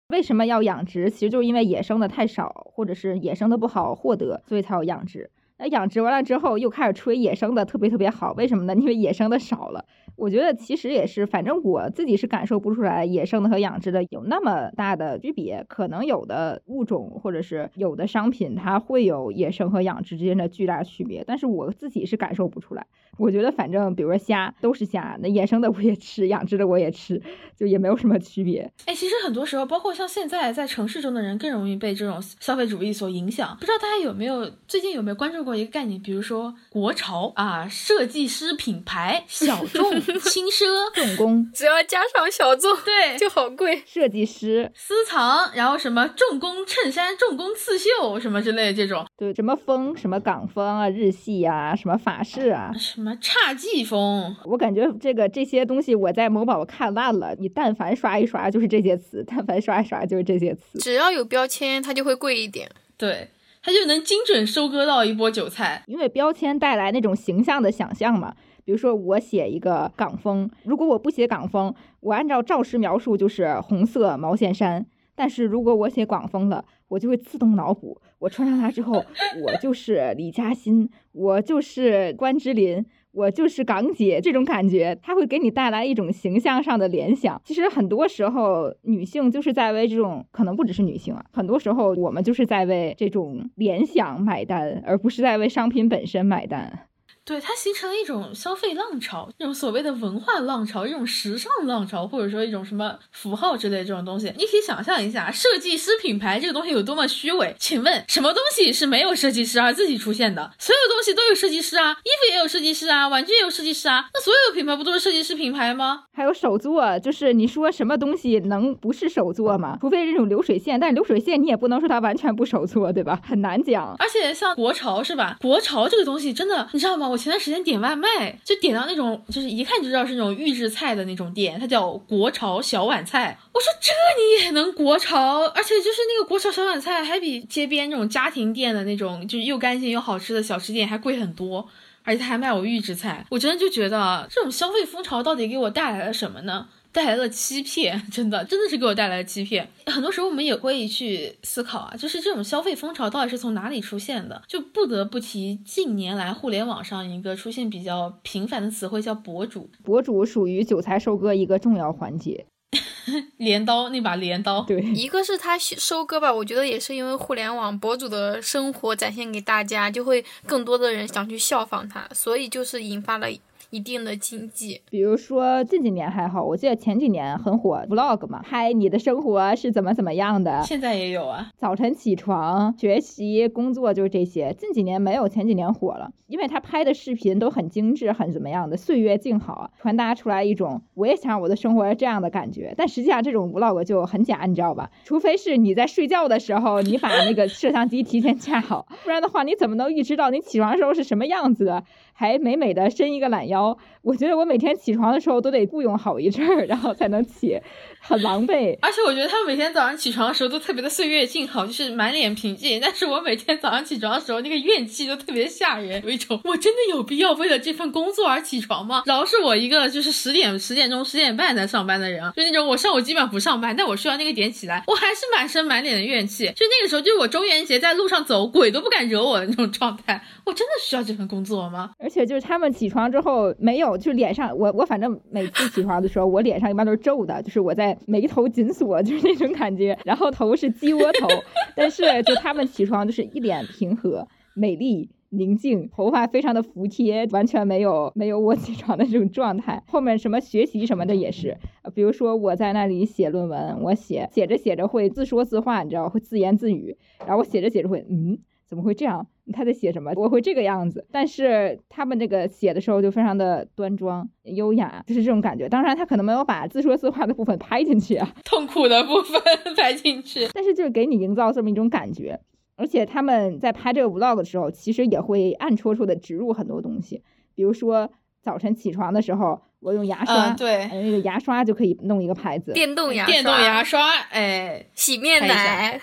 [0.08, 1.10] 为什么要养殖？
[1.10, 5.30] 其实就是因为野生的太少，或者是野生的不好获得，所以才要养殖。
[5.60, 8.74] 那养殖完了之后，又开始吹野生的特别特别好，为什么呢？
[8.74, 9.84] 因为野生的少了。
[10.14, 15.64] 我觉得其实也是，反正我自己是感受不出来野生的和养殖的有那么大的区别。
[15.68, 22.86] 可能有的物种或者是有的商品，它会有野生和养殖之间的巨大区别，但是我自己是感受不出来。
[23.18, 27.20] 我觉得反正比如说虾都是虾，那野生的我也吃，养殖的我也吃，
[27.58, 28.72] 就也没有什么区别。
[28.86, 33.54] 哎，其实很多时候，包括像现在在城市中的人更容易被这种消费主义所影响。
[33.60, 35.58] 不知道大家有没有最近有没有关注过？
[35.58, 43.82] 一个概念，比如说国潮啊，设计师品牌小众 轻奢重工只要加上小众，对，就好贵。
[43.84, 60.78] 设计师私藏，然后什么重工衬衫、重工刺绣什么之类的这种，对，什么风，什么港风啊、日系啊、什么法式啊，什么侘寂风，我感觉这个这些东西我在某宝看烂了，你但凡刷一刷就是这些词，但凡刷一刷就是这些词。
[60.78, 62.70] 只要有标签，它就会贵一点。
[62.96, 63.28] 对，
[63.62, 65.82] 它就能精准收割到一波韭菜。
[65.86, 68.34] 因为标签带来那种形象的想象嘛。
[68.64, 74.84] 比如说我写一个港风，如果我不写港风，我按照照实描述就是红色毛线衫。
[75.14, 79.04] 但是如果我写港风了，我就会自动脑补，我穿上它之后，
[79.44, 87.40] 我就是李嘉欣，我就是关之琳，我就是港姐，这种感觉，它会给你带来一种形象上的联想。
[87.44, 96.87] 其实很多时候，女性就是在为这种，可能不只是女性啊，很多时候我们就是在为这种联想买单，而不是在为商品本身买单。
[97.28, 104.32] 对，它形成了一种消费浪潮，一种所谓的文化浪潮，一种时尚浪潮，或者说一种什么符号之类这种东西。
[104.38, 107.54] 你可以想象一下，设计师品牌这个东西有多么虚伪。
[107.58, 110.50] 请问，什么东西是没有设计师而自己出现的？
[110.58, 114.08] 所有东西都有设计师啊，衣服也有设计师啊，玩具也有设计师啊。
[114.14, 116.04] 那所有的品牌不都是设计师品牌吗？
[116.14, 119.76] 还有手作，就是你说什么东西能不是手作吗？
[119.82, 123.20] 除非这种流水线，但流水线你也不能说它完全不手作，对吧？
[123.22, 123.94] 很难讲。
[123.98, 125.36] 而且像国潮是吧？
[125.42, 127.06] 国潮这个东西真的，你知道吗？
[127.06, 127.17] 我。
[127.18, 133.36] 前段时间点外卖，就点到那种，就是一看就知道是那种预制菜的那种店，它叫国潮小碗菜。
[133.52, 141.68] 我说这你也能国潮，而且就是那个国潮小碗菜还比街边那种家庭店的那种，就是又干净又好吃的小吃店还贵很多，
[142.04, 143.26] 而且他还卖我预制菜。
[143.30, 146.68] 我真的就觉得这种消费风潮到底给我带来了什么呢？
[146.98, 149.68] 带来了欺骗， 真的，真的是给我带来了欺骗。
[149.86, 154.42] 很多时候我们也会去思考啊，就是这种消费风潮到底是从哪里出现的？
[154.48, 159.70] 就不得不提近年来互联网上一个出现比较频繁的词汇，叫博主。
[159.84, 162.46] 博主属于韭菜收割一个重要环节，
[163.38, 164.62] 镰刀那把镰刀。
[164.62, 173.28] 对，一个是他收割吧，我觉得也是因为互联网博主的生活展现给大家，就会更多的人想去效仿他，所以就是引发了。
[173.70, 180.62] 一定的经济，比如说近几年还好，我记得前几年很火 vlog 嘛，拍你的生活是怎么怎么样的。
[180.62, 184.54] 现在也有啊，早晨起床、学习、工作就是这些。
[184.58, 192.72] 近几年没有前几年火了，因为他拍的视频都很精致，很怎么样的，岁月静好，传达出来一种我也想我的生活是这样的感觉。
[192.76, 194.90] 但实际上这种 vlog 就很假，你知道吧？
[195.04, 201.84] 除非是你在睡觉的时候，你把那个摄像机提前架好， 不然的话你怎么能预知到你起床的时候是什么样子的？
[202.18, 207.56] 还美美的伸一个懒腰，我觉得我每天起床的时候都得雇佣好一阵儿，然后才能起，
[208.00, 208.76] 很狼狈。
[208.82, 212.80] 而且我觉得他们每天早上起床的时候都特别的岁月静好，就是满脸平静。
[212.82, 219.04] 但是我每天早上起床的时候，那个怨气都特别吓人，有一种我真的有必要为了这份工作而起床吗？
[219.06, 226.46] 饶是我一个就是十点、十点钟、十点半才上班的人啊，就那种我上午基本上不上班，但我需要那个点起来，我还是满身满脸的怨气。
[226.56, 230.20] 就那个时候，就是我中元节在路上走，鬼都不敢惹我的那种状态。
[230.48, 231.90] 我真的需要这份工作吗？
[232.00, 239.98] 而且就是他们起床之后没有，就脸上我我反正每次起床的时候，我脸上一般都是皱的，就是我在眉头紧锁，就是那种感觉。
[240.04, 241.28] 然后头是鸡窝头，
[241.76, 249.82] 但是就他们起床就是一脸平和、美丽、宁静，头发非常的服帖，完全没有没有我起床的这种状态。
[249.86, 251.58] 后面什么学习什么的也是，
[251.94, 258.38] 比如说我在那里写论文，我写写着写着会自说自话，你知道会自言自语，然后我写着写着会嗯。
[258.68, 259.26] 怎么会这样？
[259.52, 260.12] 他在写什么？
[260.14, 265.66] 我会这个样子，但是他们这个写的时候就非常的端庄优雅，就是这种感觉。
[265.68, 269.42] 当然，他可能没有把自说自话的部分拍进去啊， 痛苦的部分
[269.74, 270.46] 拍进去。
[270.52, 272.38] 但是就是给你营造这么一种感觉。
[272.76, 277.22] 而且他们在拍这个 vlog 的时候，其实也会暗戳戳的植入很多东西，
[277.54, 278.08] 比如说
[278.42, 286.00] 早晨起床的时候，我用牙刷，对，那个牙刷就可以弄一个牌子，电动牙刷电动牙刷，哎，洗面奶。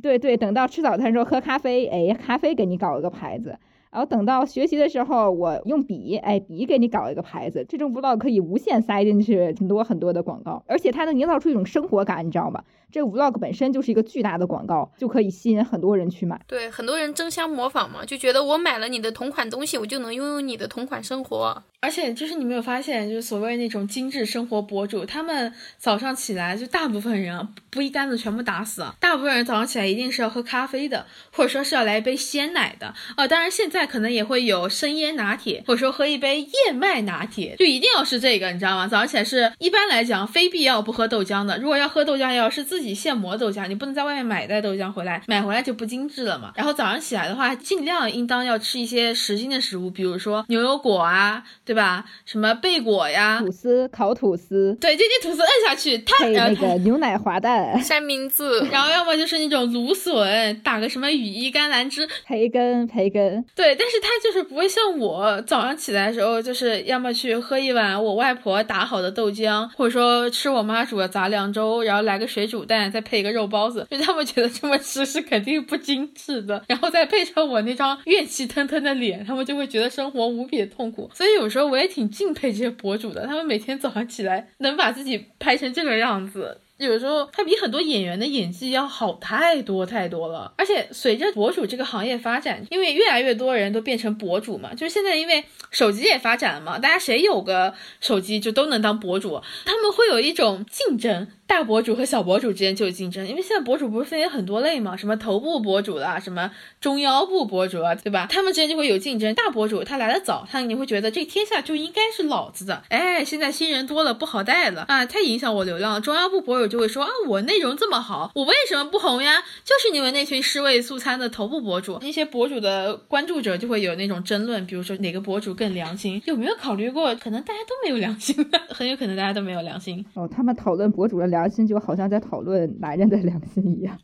[0.00, 3.58] 对对，等到吃早餐的时候喝咖啡，哎，咖啡给你搞一个牌子。
[3.92, 7.64] 然后等到学习的时候，我用笔，哎，笔给你搞一个牌子。
[7.68, 12.64] 这种 vlog 可以无限塞进去很多很多的广告，而且它能营造出一种生活感，你知道吗？
[12.90, 16.40] 这个 vlog 本身就是一个巨大的广告，就可以吸引很多人去买。
[16.46, 21.62] 对，很多人争相模仿嘛，就觉得我买了你的同款东西，我就能拥有你的同款生活。
[21.80, 33.26] 而且就是你没有发现，就是所谓那种精致生活博主，他们早上起来就大部分人啊，不一竿子全部打死啊，大部分人早上起来一定是要喝咖啡的，或者说是要来一杯鲜奶的啊。
[33.26, 38.86] 当然现在可能也会有生椰拿铁，或者说喝一杯燕麦拿铁，就一定要是这个，你知道吗？
[38.86, 41.58] 早上起来是一般来讲非必要不喝豆浆的。
[41.58, 46.52] 如果要喝豆浆，要是自己现磨豆浆，你不能在外面买袋豆浆回来，买回来就不精致了嘛。
[46.54, 51.42] 然后早上起来的话，尽量应当要吃一些实心的食物，比如说牛油果啊。
[51.64, 52.04] 对吧？
[52.26, 81.72] 什么贝果呀，吐司，烤吐司，对，这些吐司摁下去，它配那个牛奶滑蛋，三明治，然后要么就是那种芦笋，打个什么羽衣甘蓝汁，培根，培根，对，但是他就是不会像我早上起来的时候，就是要么去喝一碗我外婆打好的豆浆，或者说吃我妈煮的杂粮粥，然后来个水煮蛋，再配一个肉包子，就他们觉得这么吃是肯定不精致的，然后再配上我那张怨气腾腾的脸，他们就会觉得生活无比的痛苦，所以有时候。
[81.72, 86.58] 我也挺敬佩这些博主的，他们每天早上起来能把自己拍成这个样子。
[86.86, 108.26] 有时候他比很多演员的演技要好太多太多了，而且随着博主这个行业发展，因为越来越多人都变成博主嘛，就是现在因为手机也发展了嘛，大家谁有个手机就都能当博主，他们会有一种竞争，大博主和小博主之间就有竞争，因为现在博主不是分为很多类嘛，什么头部博主啦，什么中腰部博主啊，对吧？
[108.30, 116.66] 他们之间就会有竞争，大博主他来的早，他你会觉得这天下就应该是老子的，哎，现在新人多了不好带了啊，太影响我流量了，中腰部博主。
[116.66, 119.40] 就会说啊，我内容这么好，我为什么不红呀？
[119.62, 126.22] 就是你们那群尸位素餐的头部博主，那些博主的关注者就会有那种争论，比如说哪个博主更良心？
[126.24, 128.34] 有没有考虑过，可能大家都没有良心，
[128.70, 130.02] 很有可能大家都没有良心。
[130.14, 133.98] 哦，他们讨论博主的良心，就好像在讨论男人的良心一样，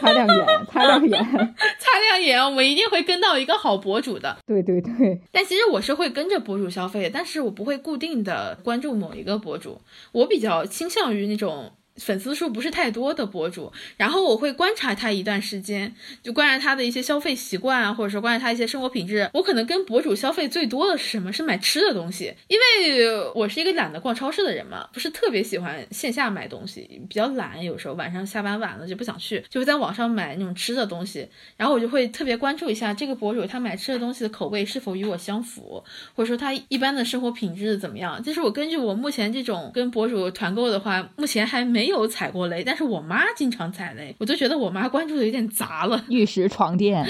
[0.00, 1.18] 擦亮眼，擦亮眼，
[1.78, 4.36] 擦亮眼，我们一定会跟到一个好博主的。
[4.46, 9.80] 对对对，但其实我是会跟着博主消费，但是我不会固定的关注某一个博主，
[10.12, 11.72] 我比较倾向于那种。
[11.96, 19.30] 粉丝数不是太多的博主，然后我会观察他一段时间，就观察他的一些消费习惯啊，或者说观察他一些生活品质。
[19.32, 21.32] 我可能跟博主消费最多的是什么？
[21.32, 27.62] 是买吃的东西，因为我是一个懒得逛超市的人嘛，不是特别喜欢线下买东西，比较懒。
[27.62, 31.28] 有时候晚上下班晚了就不想去，就会在网上买那种吃的东西。
[31.56, 35.84] 然后我就会特别关注一下这个博主他买吃的东西的口味是否与我相符，
[36.16, 38.20] 或者说他一般的生活品质怎么样。
[38.20, 41.83] 就是我根据我目前这种跟博主团购的话，目前还没。
[41.84, 46.02] 没有踩过雷，但是我妈经常踩雷，我就觉得我妈关注的有点杂了。
[46.08, 47.06] 玉石床垫。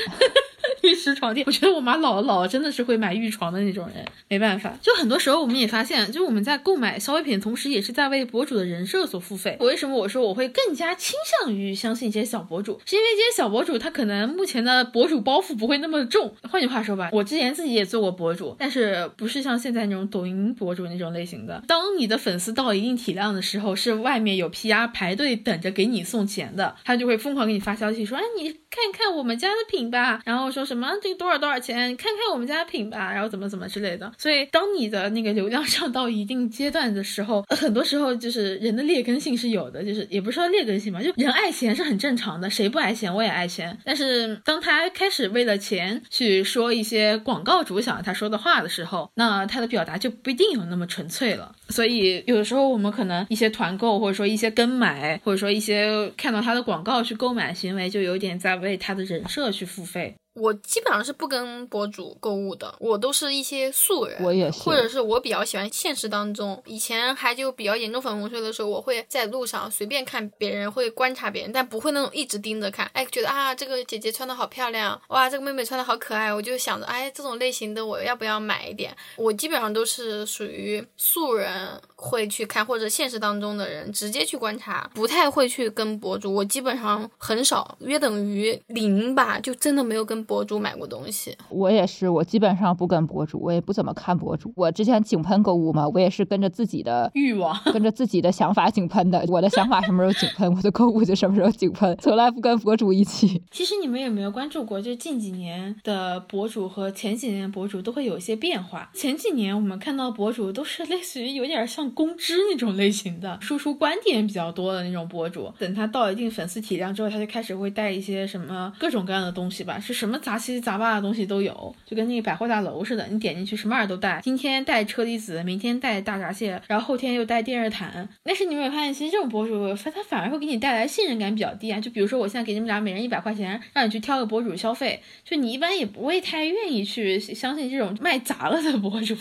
[0.82, 4.76] 玉石床垫，我觉得我妈老了老了真的是会买玉床的那种人，没办法。
[4.82, 9.56] 就很多时候我们也发现，就我们在购买消费品的同时，也是在为博主的人设所付费。
[9.60, 12.80] 为什么我说我会更加倾向于相信一些小博主？
[12.84, 16.34] 是因为这些小博主他可能目前的博主包袱不会那么重。
[16.50, 21.62] 换句话说吧，我之前自己也做过博主，但是不是像现在那种抖音博主那种类型的。
[21.66, 30.88] 当你的粉丝到一定体量的时候，是外面有 PR 排队等着给你送钱的，他就会疯狂给你发消息说，哎，你看看我们家的品吧，然后说什么。
[31.02, 31.94] 这个多少多少钱？
[31.96, 34.10] 看看我们家品吧，然后怎么怎么之类的。
[34.16, 43.12] 所以当你的那个流量上到一定阶段的时候，很多时候就是人的劣根性是有的，就是也不是说劣根性嘛，就人爱钱是很正常的，谁不爱钱？
[43.14, 43.76] 我也爱钱。
[43.84, 51.54] 但是当他开始为了钱去说一些广告主想要他说的话的时候，那他的表达就不一定有那么纯粹了。
[51.68, 60.14] 所以有的时候我们可能一些团购，或者说一些跟买，或者说一些看到他的广告去购买行为，就有点在为他的人设去付费。
[60.34, 66.60] 我基本上是不跟博主购物的，我都是一些素人，我也是，或者是我比较喜欢现实当中。
[66.66, 72.90] 以前还就比较严重粉红税的时候，我会在路上随便看别人，会观察别人，但不会那种一直盯着看。
[72.94, 78.92] 哎，觉得啊，这个姐姐穿的好漂亮，哇，这个妹妹穿的好可爱，我就想着，哎，这种类型的我要不要买一点？
[79.16, 86.34] 我基本上都是属于素人会去看，或者现实当中的人直接去观察，不太会去跟博主。
[86.34, 90.23] 我基本上很少，约等于零吧，就真的没有跟。
[90.26, 94.52] 博主买过东西，我也是，我基本上不跟博主，我也不怎么看博主。
[94.56, 99.24] 我之前井喷购物嘛，我也是跟着自己的欲望， 跟着自己的想法井喷的。
[99.28, 103.42] 我的想法什么时候井喷，我的购物就什么时候井喷， 从来不跟博主一起。
[103.50, 108.90] 其实你们有没有关注过，就近几年的博主和前几年的博主都会有一些变化。
[108.94, 115.52] 前几年我们看到博主都是类似于有点像公知那种类型的，输出观点比较多的那种博主。
[115.58, 120.13] 等他到一定粉丝体量之后，他就开始会带一些什么各种各样的东西吧，是什么？
[120.14, 124.20] 么杂七杂八的东西都有，就跟那个百货大楼似的，你点进去什么玩意都带。
[124.22, 128.08] 今天带车厘子，明天带大闸蟹，然后后天又带电热毯。
[128.22, 131.80] 但是你有没有发现，其实这种博主，他他反而会给你带来信任感比较低啊。
[131.80, 139.16] 就比如说，我现在给你们俩每人一百块钱，让你去挑个博主消费，就你一般也不会太愿意去相信这种卖杂了的博主。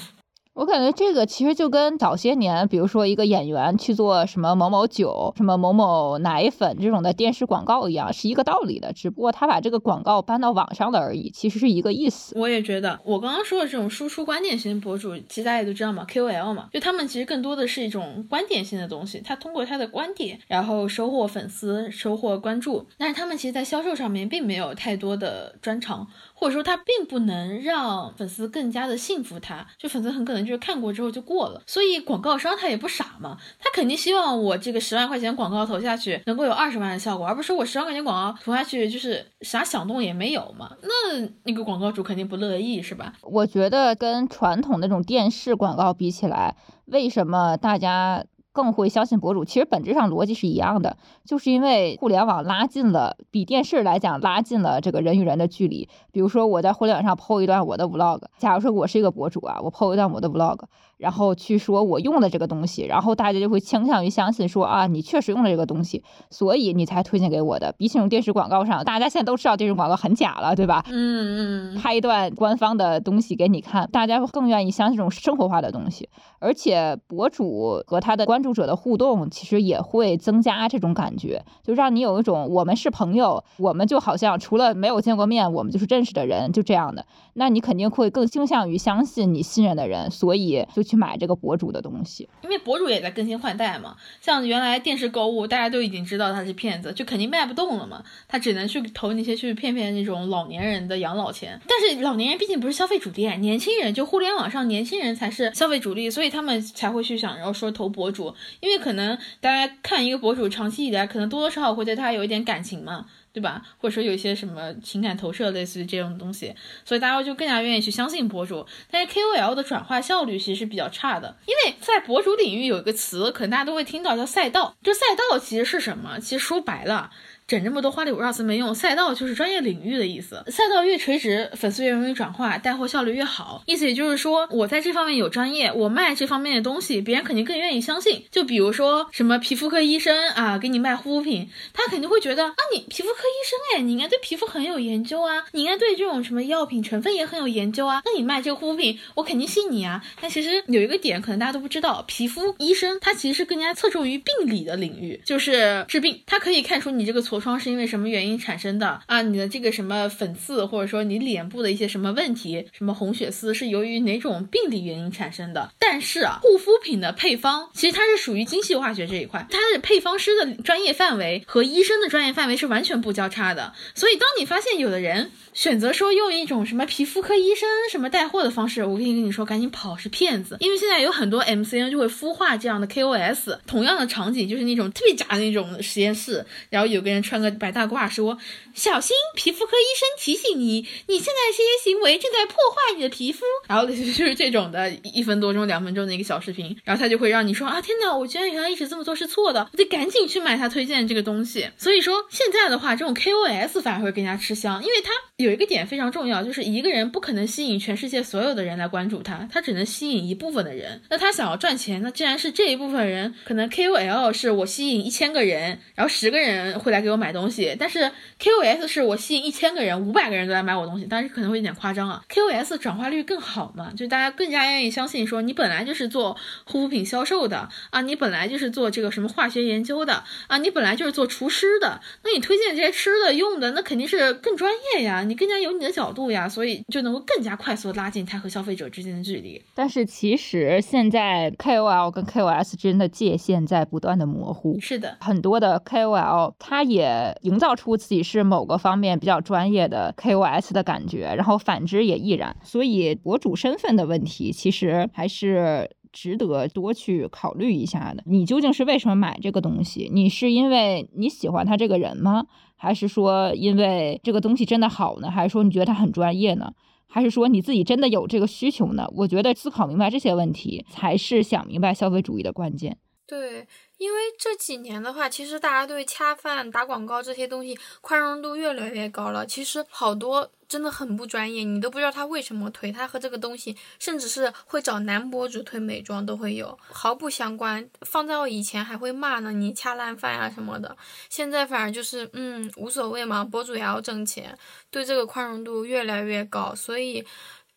[0.55, 8.93] 我感觉这个其实就跟早些年，比如说一个演员去做什么某某酒、什么某某奶粉这种的电视广告一样，是一个道理的。
[8.93, 12.37] 只不过他把这个广告搬到网上了而已，其实是一个意思。
[12.37, 26.07] 我也觉得，我刚刚说的这种输出观点型博主，其实大家都知道嘛，KOL 嘛，就他们其实更多的是一种观点性的东西，他通过他的观点，然后收获粉丝、收获关注，但是他们其实在销售上面并没有太多的专长。
[26.43, 31.61] 或者说他并不能让粉丝更加的信服他，就粉丝很可能就是看过之后就过了。
[31.65, 40.69] 所以广告商他也不傻嘛，他肯定希望我这个十万块钱广告投下去能够有二十万的效果，而不是我十万块钱广告投下去就是啥响动也没有嘛。
[40.81, 43.13] 那那个广告主肯定不乐意是吧？
[43.21, 46.57] 我觉得跟传统那种电视广告比起来，
[46.87, 48.25] 为什么大家？
[48.53, 50.95] 更会相信博主，其实本质上逻辑是一样的，
[51.25, 55.89] 就是因为互联网拉近了，比电视来讲拉近了这个人与人的距离。
[56.11, 60.59] 比如说我在互联网上 PO 一段我的 Vlog，假如说我是一个博主啊，我 PO 一段我的 Vlog。
[61.03, 67.75] 然后去说我用的这个东西，然后大家就会倾向于相信说啊，你确实用了这个东西，所以你才推荐给我的。
[67.77, 70.81] 比起那种电视广告上，大家现在都知道电视广告很假了，对吧？
[70.87, 71.77] 嗯嗯。
[71.77, 76.07] 拍一段官方的东西给你看，大家更愿意相信这种生活化的东西。
[76.39, 87.05] 而且博主和他的关注者的互动，其实也会增加这种感觉，就让你有一种我们是朋友，我们就好像除了没有见过面，我们就是认识的人，就这样的。
[87.33, 91.03] 那你肯定会更倾向于相信你信任的人，所以就去。
[91.03, 93.97] 买这个博主的东西，因为博主也在更新换代嘛。
[94.21, 98.01] 像原来电视购物，大家都已经知道他是骗子，就肯定卖不动了嘛。
[98.25, 101.59] 他只能去投那些去骗骗那种老年人的养老钱。
[101.67, 113.07] 但是老年人毕竟不是消费主力，年轻人就互联网上年轻人才是消费主力，所以他们才会去想，然后说投博主，因为可能大家看一个博主长期以来，可能多多少少会对他有一点感情嘛。
[113.33, 113.63] 对吧？
[113.79, 116.55] 或者说有一些什么情感投射，类似于这种东西，
[116.85, 118.65] 所以大家就更加愿意去相信博主。
[118.91, 124.75] 但是 KOL 的转化效率其实是比较差的，因为在博主领域有一个词，可能大家都会听到叫赛道。
[124.83, 126.19] 这赛道其实是什么？
[126.19, 127.09] 其实说白了。
[127.47, 130.43] 整这么多花里胡哨词没用，赛道就是专业领域的意思。
[130.47, 133.63] 赛道越垂直，粉丝越容易转化，带货效率越好。
[133.65, 138.23] 意思也就是说，我在这方面有专业，我卖这方面的东西，别人肯定更愿意相信。
[138.31, 148.01] 就比如说什么皮肤科医生啊，给你卖护肤品，他肯定会觉得啊，你皮肤科医生哎，你应该对皮肤很有研究啊，你应该对这种什么药品成分也很有研究啊。
[148.05, 150.03] 那你卖这个护肤品，我肯定信你啊。
[150.21, 157.73] 但其实有一个点，可能大家都不知道，皮肤医生他其实是更加侧重于病理的领域，就是治病，他可以看出你这个痤疮是。
[157.73, 159.23] 因为什么原因产生的啊？
[159.23, 165.71] 你的这个什么粉刺，或者说你脸部的一些什么问题，什么红血丝是由于哪种病理原因产生的？
[165.79, 173.73] 但是啊，护肤品的配方其实它是属于精细化学这一块，它的配方师的专业范围和医生的专业范围是完全不交叉的。
[173.95, 187.53] 所以当你发现有的人选择说用一种什么皮肤科医生什么带货的方式，我跟你跟你说赶紧跑是骗子，因为现在有很多 MCN 就会孵化这样的 KOS，同样的场景就是那种特别假的那种实验室，然后有个人穿个。
[187.53, 188.37] 白大褂说
[188.73, 211.01] ：“小心，皮肤科医生提醒你，你现在这些行为正在破坏你的皮肤。”然后就是这种的一分多钟、两分钟的一个小视频，然后他就会让你说：“啊，天哪，我居然原来一直这么做是错的，我得赶紧去买他推荐的这个东西。”所以说现在的话，这种 KOS 反而会更加吃香，因为他有一个点非常重要，就是一个人不可能吸引全世界所有的人来关注他，他只能吸引一部分的人。
[211.09, 217.75] 那他想要赚钱，那既然是这一部分人，可能 KOL 是我吸引一千个人，然后十个人会来给我买东西。
[217.79, 222.23] 但是 KOS 是我吸引一千个人，五百个人都来买我东西，但是可能会有点夸张啊。
[222.29, 226.35] KOS 转化率更好嘛，就大家更加愿意相信说你本来就是做
[226.65, 239.61] 护肤品销售的啊，你本来就是做这个什么化学研究的啊，你本来就是做厨师的，那你推荐这些吃的用的，那肯定是更专业呀，你更加有你的角度呀，所以就能够更加快速拉近它和消费者之间的距离。
[239.75, 244.79] 但是其实现在 KOL 跟 KOS 之间的界限在不断的模糊。
[244.79, 247.02] 是的，很多的 KOL 他也。
[247.03, 252.55] 也营造出自己是某个方面比较专业的 KOS 的感觉，然后反之也亦然。
[252.63, 258.23] 所以博主身份的问题，其实还是值得多去考虑一下的。
[258.25, 260.09] 你究竟是为什么买这个东西？
[260.13, 262.45] 你是因为你喜欢他这个人吗？
[262.77, 265.29] 还是说因为这个东西真的好呢？
[265.29, 266.73] 还是说你觉得他很专业呢？
[267.07, 269.05] 还是说你自己真的有这个需求呢？
[269.15, 272.97] 我觉得思考明白这些问题，才是想明白消费主义的关键。
[273.27, 273.67] 对。
[273.97, 279.45] 因为这几年的话，其实大家对恰饭、打广告这些东西宽容度越来越高了。
[279.45, 287.87] 其实好多真的很不专业，你都不知道他为什么推，他和这个东西，甚至是会找男博主推美妆都会有，毫不相关。
[288.01, 290.97] 放在我以前还会骂呢，你恰烂饭呀什么的。
[291.29, 294.57] 现在反而就是嗯无所谓嘛，博主也要挣钱，
[294.89, 297.25] 对这个宽容度越来越高，所以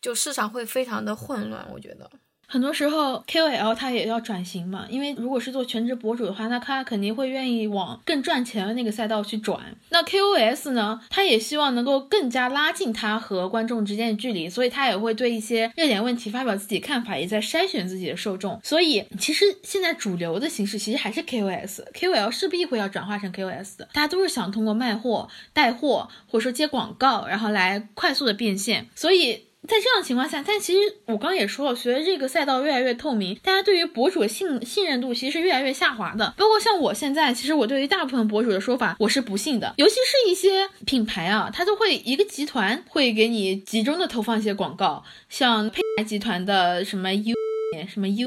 [0.01, 2.09] 就市场会非常的混乱，我觉得。
[2.49, 9.59] 很多时候 KOL 他也要转型嘛，因为如果是做全职博主的话，那他肯定会愿意往更赚钱的那个赛道去转。
[9.89, 18.57] 那 KOS 呢，他也希望能够更加拉近他和观众之间的距离，所以他也会对一些热点问题发表自己看法，也在筛选自己的受众。
[18.63, 28.87] 所以其实现在主流的形式其实还是 KOS，KOL 势必会要转化成 KOS 的，大家都是想通过卖货、带货或者说接广告，然后来快速的变现。
[28.95, 29.46] 所以。
[29.67, 36.33] 在这样情况下，但其实我刚也说了，随着这个赛道越来越透明，大家对于博主的信信任度其实是越来越下滑的。
[36.37, 47.35] 包括像我现在，其实我对于大部分博主的说法我是不信的，尤其是一些品牌啊，它都会一个集团会给你集中的投放一些广告，像佩莱集团的什么 U
[47.87, 48.25] 什么 U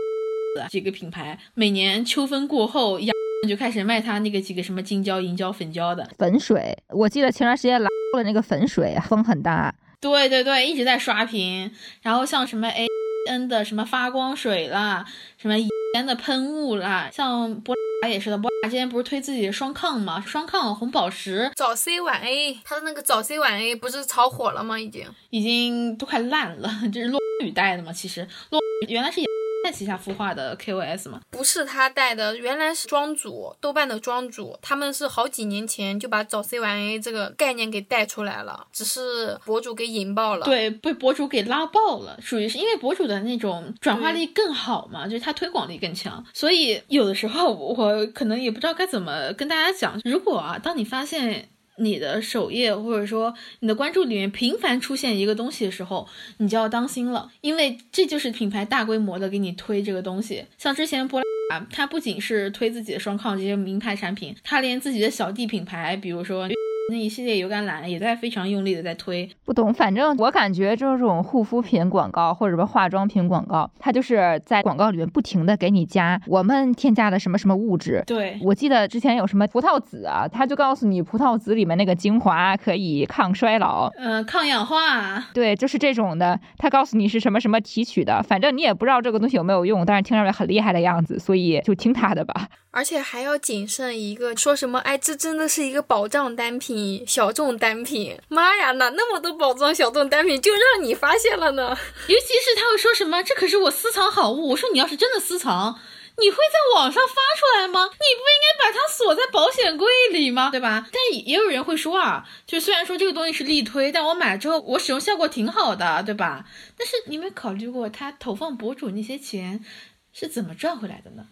[0.68, 3.00] 几个品牌，每年秋分过后，
[3.48, 6.76] 就开始卖它那个几个什么金胶、银胶、粉胶的粉水。
[6.90, 9.74] 我记得前段时间拉的那个粉水风很大。
[10.00, 11.70] 对对对，一直在刷屏，
[12.02, 12.86] 然后像什么 A
[13.28, 15.04] N 的什么发光水啦，
[15.36, 24.78] 什么烟的喷雾啦，像波拉也是的，波拉今天不是推自己的双抗嘛，双抗红宝石早 C 晚 A，它的那个早 C 晚 A 不是炒火了吗？
[24.78, 27.92] 已经已经都快烂了， 这是落雨带的嘛？
[27.92, 29.20] 其实落原来是。
[29.64, 31.20] 在旗下孵化的 KOS 吗？
[31.30, 51.48] 不是他带的，原来是庄主，豆瓣的庄主，他们是好几年前就把早 C 晚 A 这个概念给带出来了，只是博主给引爆了，对，被博主给拉爆了，属于是因为博主的那种转化力更好嘛，就是他推广力更强，所以有的时候我可能也不知道该怎么跟大家讲，如果啊，当你发现。
[51.80, 56.06] 你的首页或者说你的关注里面频繁出现一个东西的时候，
[56.36, 60.44] 你就要当心了，因为这就是品牌大规模的给你推这个东西。
[60.58, 61.20] 像之前波
[61.50, 66.48] 拉，它不仅是推自己的双抗这些名牌产品，它连自己的小弟品牌，比如说。
[66.90, 78.02] 那一系列油橄榄也在非常用力的在推，不懂，反正我感觉这种护肤品广告或者什么化妆品广告，它就是在广告里面不停的给你加我们添加的什么什么物质。
[78.06, 85.24] 对，我记得之前有什么葡萄籽啊，他就告诉你葡萄籽里面那个精华可以抗衰老，嗯，抗氧化。
[85.32, 92.48] 对，就是这种的，他告诉你是什么什么提取的，反正你也不知道这个东西有没有用，但是听上去很厉害的样子，所以就听他的吧。
[92.72, 96.76] 而且还要谨慎一个，说什么哎，这真的是一个保障单品、
[97.06, 98.18] 小众单品。
[98.28, 101.76] 妈呀，哪那么多宝藏小众单品就让你发现了呢？
[102.08, 104.50] 尤其是他会说什么，这可是我私藏好物。
[104.50, 105.78] 我说你要是真的私藏，
[106.18, 107.84] 你会在网上发出来吗？
[107.84, 110.50] 你不应该把它锁在保险柜里吗？
[110.50, 110.86] 对吧？
[110.92, 116.44] 但也有人会说啊，就虽然说这个东西是力推，但我买了之后我使用效果挺好的，对吧？
[116.76, 119.64] 但是你没考虑过他投放博主那些钱
[120.12, 121.26] 是怎么赚回来的呢？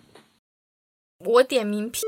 [1.25, 2.03] 我点名批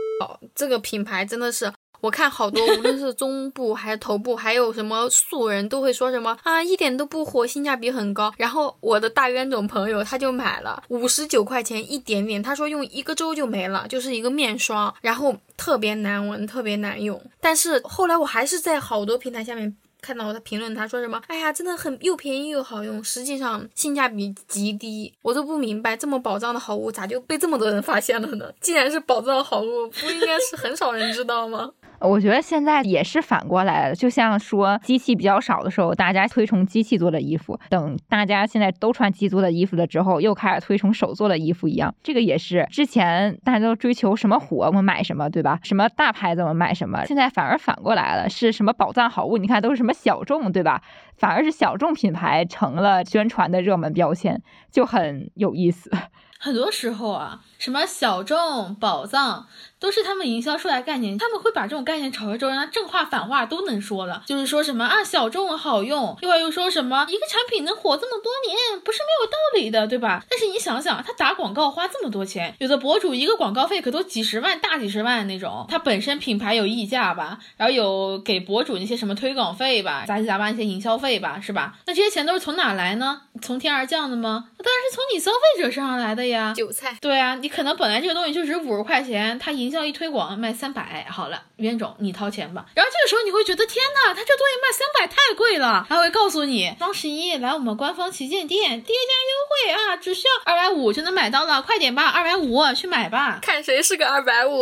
[0.55, 8.33] 这个品牌真的是，我看好多，无论是中部还是头部，还有什么素人都会说什么啊，一点都不火，性价比很高。
[8.37, 17.21] 然后我的大冤种朋友他就买了五十九块钱一点点，他说用一个周就没了，就是一个面霜，然后特别难闻，特别难用。
[17.41, 19.77] 但是后来我还是在好多平台下面。
[20.03, 21.21] 看到他评论，他说什么？
[21.27, 28.51] 哎呀，真的很又便宜又好用，实际上性价比极低，我都不明白这么宝藏的好物咋就被这么多人发现了呢？
[28.63, 31.71] 既然是宝藏好物，不应该是很少人知道吗？
[32.01, 41.95] 我觉得现在也是反过来的，就像说机器比较少的时候，大家推崇机器做的衣服；等大家现在都穿机做的衣服了之后，又开始推崇手做的衣服一样。
[42.03, 45.59] 这个也是之前大家都追求什么火我们买什么，对吧？
[45.63, 49.37] 什么大牌子我们买什么，现在反而反过来了，是什么宝藏好物？
[49.37, 50.83] 你看都是什么小众，对吧？
[51.17, 54.43] 反而是小众品牌成了宣传的热门标签，
[54.73, 55.91] 就很有意思。
[56.43, 59.47] 很多时候啊，什么小众宝藏。
[59.81, 64.23] 都是他们营销出来概念，他们会把这种概念炒热之后，让它正话反话都能说了。
[64.27, 70.23] 就是说什么啊，小众好用，一会儿又说什么一个产品能火这么多年，不是没有道理的，对吧？
[70.29, 81.75] 但是你想想，他打广告花这么多钱，有的博主一个广告费可都几十万、大几十万那种，他本身品牌有溢价吧，然后有给博主那些什么推广费吧，杂七杂八那些营销费吧，是吧？
[81.87, 83.23] 那这些钱都是从哪来呢？
[83.41, 84.49] 从天而降的吗？
[84.59, 86.97] 那当然是从你消费者身上来的呀，韭菜。
[87.01, 92.67] 对啊，你可能本来这个东西就值五十块钱，他营销一推广卖三百，好了，冤种你掏钱吧。
[92.75, 95.87] 然后这个时候你会觉得天哪，他这东西卖三百太贵了。
[95.89, 104.61] 他会告诉你双十一来我们官方旗舰店叠加优惠啊，只需要二百五就能买到了，快点吧，二百五去买吧，看谁是个二百五。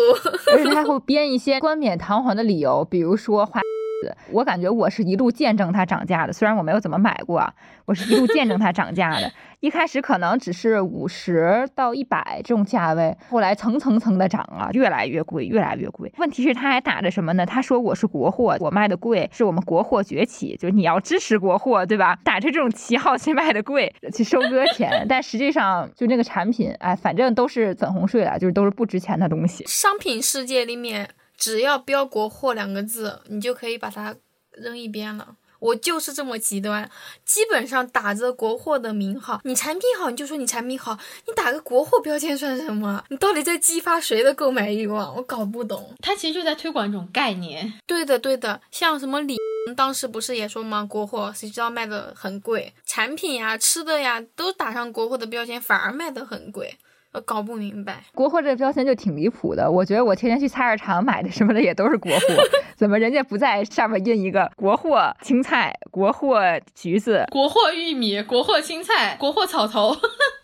[0.53, 3.61] 而且他会编一些冠冕堂皇的理由，比如说花。
[4.31, 7.53] 我感觉我是一路见证它涨价的，虽然我没有怎么买过啊，
[7.85, 9.31] 我是一路见证它涨价的。
[9.61, 16.13] 一开始可能只是五十到一百这种价位，后来层层层的涨啊，越来越贵，越来越贵。
[16.19, 17.45] 问题是他还打着什么呢？
[17.45, 22.17] 他说我是国货，我卖的贵，是我们国货崛起，就是你要支持国货，对吧？
[22.23, 29.65] 打着这种旗号去卖的贵，去收割钱，但实际上就那个产品，哎，反正都是粉红税了，就是都是不值钱的东西。
[29.67, 34.15] 商品世界里面，只要标国货两个字，你就可以把它
[34.51, 35.37] 扔一边了。
[35.61, 36.89] 我就是这么极端，
[37.25, 43.05] 基本上打着国货的名号，你产品好你就说你产品好，你打个国货标签算什么？
[43.09, 45.17] 你到底在激发谁的购买欲望？
[45.17, 45.93] 我搞不懂。
[46.01, 47.73] 他其实就在推广一种概念。
[47.87, 49.37] 对的，对的，像什么李
[49.77, 50.87] 当时不是也说吗？
[50.89, 56.79] 国货谁知道卖的很贵，产品呀、吃的呀都打上国货的标签，反而卖的很贵。
[57.13, 59.71] 我搞不明白，国货这个标签就挺离谱的。
[59.71, 62.21] 我觉得我天天去菜市场买的什么的也都是国货，
[62.77, 66.41] 怎么人家不在上面印一个国货青菜、国货
[66.75, 69.97] 橘子、国货玉米、国货青菜、国货草头？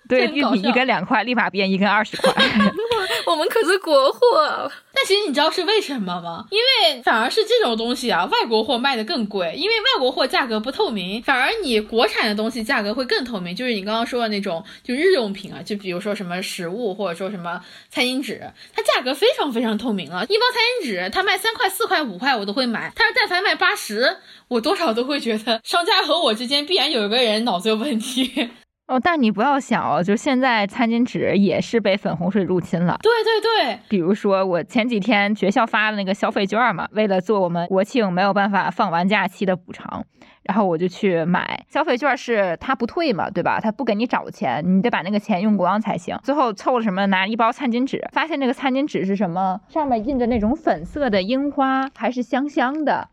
[0.08, 2.30] 对，玉米一根两块，立马变一根二十块。
[3.26, 4.70] 我们可是国货。
[4.92, 6.44] 但其实你知道是为什么吗？
[6.50, 13.56] 因为反而是这种东西啊，外国货卖的更贵，因为外国货价格不透明，反而你国产的东西价格会更透明。
[13.56, 20.24] 就是你刚刚说的那种，就日用品啊，就比如说什么食物或者说什么餐巾纸，它价格非常非常透明了。
[20.28, 22.92] 一包餐巾纸，它卖三块、四块、五块，我都会买。
[22.94, 28.50] 它是但凡卖八十，我多少都会觉得商家和我之间必然有一个人脑子有问题。
[28.86, 32.98] 哦，但你不要想哦，就现在餐巾纸也是被粉红水入侵了。
[33.00, 40.04] 对对对，比如说我前几天学校发的那个消费券嘛，为了做我们国庆没有办法放完假期的补偿，
[40.42, 43.58] 然后我就去买消费券，是他不退嘛，对吧？
[43.58, 46.14] 他不给你找钱，你得把那个钱用光才行。
[46.22, 49.58] 最后凑了什么，拿一包餐巾纸，发现那个餐巾纸是什么？
[49.66, 53.08] 上面印着那种粉色的樱花，还是香香的。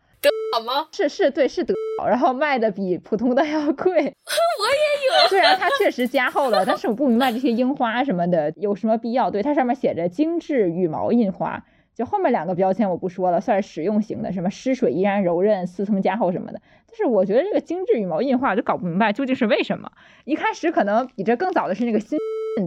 [0.52, 0.86] 德好吗？
[0.92, 3.88] 是是，对是德宝，然后卖的比普通的要贵。
[3.96, 9.30] 我也有，虽然它确实加厚了，但是我不明白这些樱花什么的有什么必要。
[9.30, 16.60] 对，它上面写着精致羽毛印花，就后面两个标签我不说了，算是实用型的，什么湿水依然柔韧，四层加厚什么的。
[16.86, 19.90] 但是我觉得这个精致羽毛印花我就搞不明白究竟是为什么。
[20.24, 22.18] 一开始可能比这更早的是那个新，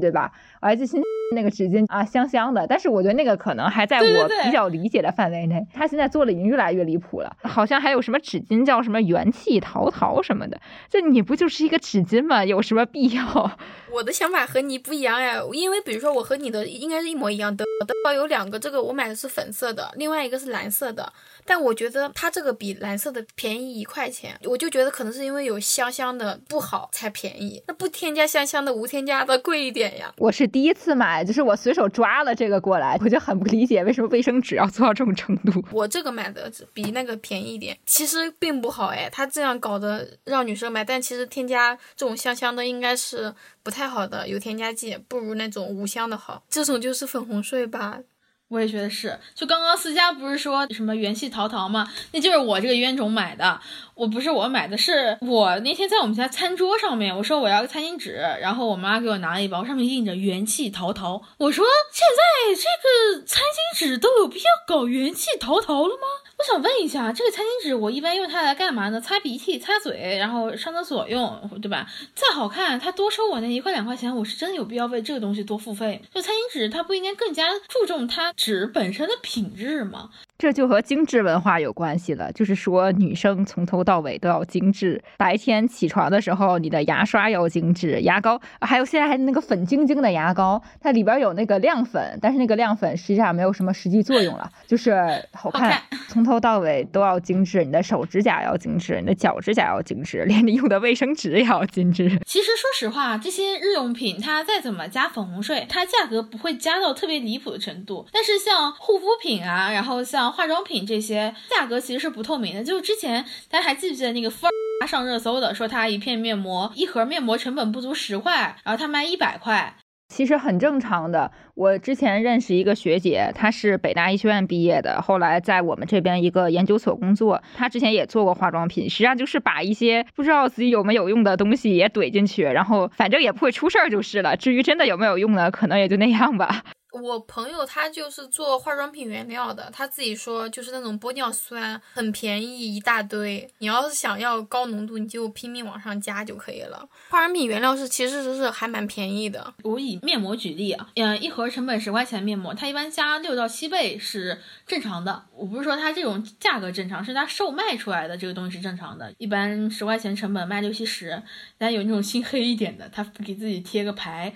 [0.01, 0.31] 对吧？
[0.65, 0.99] 我还记新。
[1.31, 5.59] 那个纸巾啊，香香的，但是我觉得那个可能还在我比较理解的范围内。
[5.73, 12.45] 他现在做的已经越来越离谱了，好像还有什么纸巾叫什么元气淘淘什么的，这你不就是一个纸巾吗？
[12.45, 13.51] 有什么必要？
[13.91, 21.11] 我的想法和你不一样呀，因为比如说我和你的应该是一模一样的，德宝有两个，这个我买的是粉色的，另外一个是蓝色的。
[21.43, 30.13] 但我觉得它这个比蓝色的便宜一块钱，我就觉得可能是因为有香香的不好才便宜，那不添加香香的无添加的贵一点呀。
[30.17, 35.61] 我是第一次买，就是我随手抓了这个过来，我就很不理解为什么卫生纸要做到这种程度。
[35.69, 46.41] 我这个买的比那个便宜一点，其实并不好哎，他这样搞的让女生买，但其实添加这种香香的应该是不太好的，有添加剂，不如那种无香的好。
[46.49, 47.99] 这种就是粉红税吧。
[48.47, 51.91] 我也觉得是，就刚刚思佳不是说什么元气淘淘吗？
[52.11, 53.59] 那就是我这个冤种买的。
[53.95, 61.23] 我不是我买的，是我那天在我们家餐桌上面，我说我要个餐巾纸，然后我妈给我拿了一包，上面印着元气淘淘。
[61.37, 66.03] 我说现在这个餐巾纸都有必要搞元气淘淘了吗？
[66.37, 68.99] 我想问一下，这个餐巾纸我一般用它来干嘛呢？
[68.99, 71.87] 擦鼻涕、擦嘴，然后上厕所用，对吧？
[72.13, 76.01] 再好看，它多收我那一块两块钱，我是真的有必要为这个东西多付费？
[76.13, 80.09] 就餐巾纸，它不应该更加注重它纸本身的品质吗？
[80.37, 85.01] 这就和精致文化有关系了，就是说女生从头到尾都要精致。
[85.17, 94.93] 白天起床的时候，你的牙刷要精致，牙膏还有现在还那个粉晶晶的牙膏，它里边有那个亮粉，但是那个亮粉实际上没有什么实际作用了，就是
[95.31, 95.81] 好看。
[96.09, 102.09] 从头到尾都要精致，你的手指甲要精致，你的脚指甲要精致，连你用的卫生纸也要精致。
[102.25, 108.05] 其实说实话，这些日用品它再怎么加粉红税，它价格不会加到特别离谱的程度。
[108.11, 112.63] 但是像护肤品啊，然后像化妆品这些价格其实是不透明的。
[112.63, 119.75] 就是之前大家还记不记得那个富儿上热搜的，说他一片面膜一盒面膜成本不足十块，然后他卖一百块。
[120.07, 121.31] 其实很正常的。
[121.55, 127.41] 我之前认识一个学姐，她是北大医学院毕业的，后来在我们这边一个研究所工作。
[127.55, 134.37] 她之前也做过化妆品，实际上就是把一些不知道自己有没有用的东西也怼进去，然后反正也不会出事儿就是了。
[134.37, 136.63] 至于真的有没有用呢，可能也就那样吧。
[137.01, 146.87] 我朋友他就是做化妆品原料的，他自己说就是那种玻尿酸很便宜一大堆，你要是想要高浓度，你就拼命往上加就可以了。
[147.09, 149.53] 化妆品原料是其实是是还蛮便宜的。
[149.63, 155.25] 我以面膜举例啊，嗯，一盒成本十块钱面膜，它一般加六到七倍是正常的。
[155.35, 159.13] 我不是说它这种价格正常，是它售卖出来的这个东西是正常的。
[159.17, 161.21] 一般十块钱成本卖六七十，
[161.57, 164.33] 但有那种心黑一点的，他给自己贴个牌。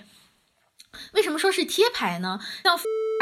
[1.12, 2.40] 为什么说是贴牌呢？
[2.64, 2.78] 像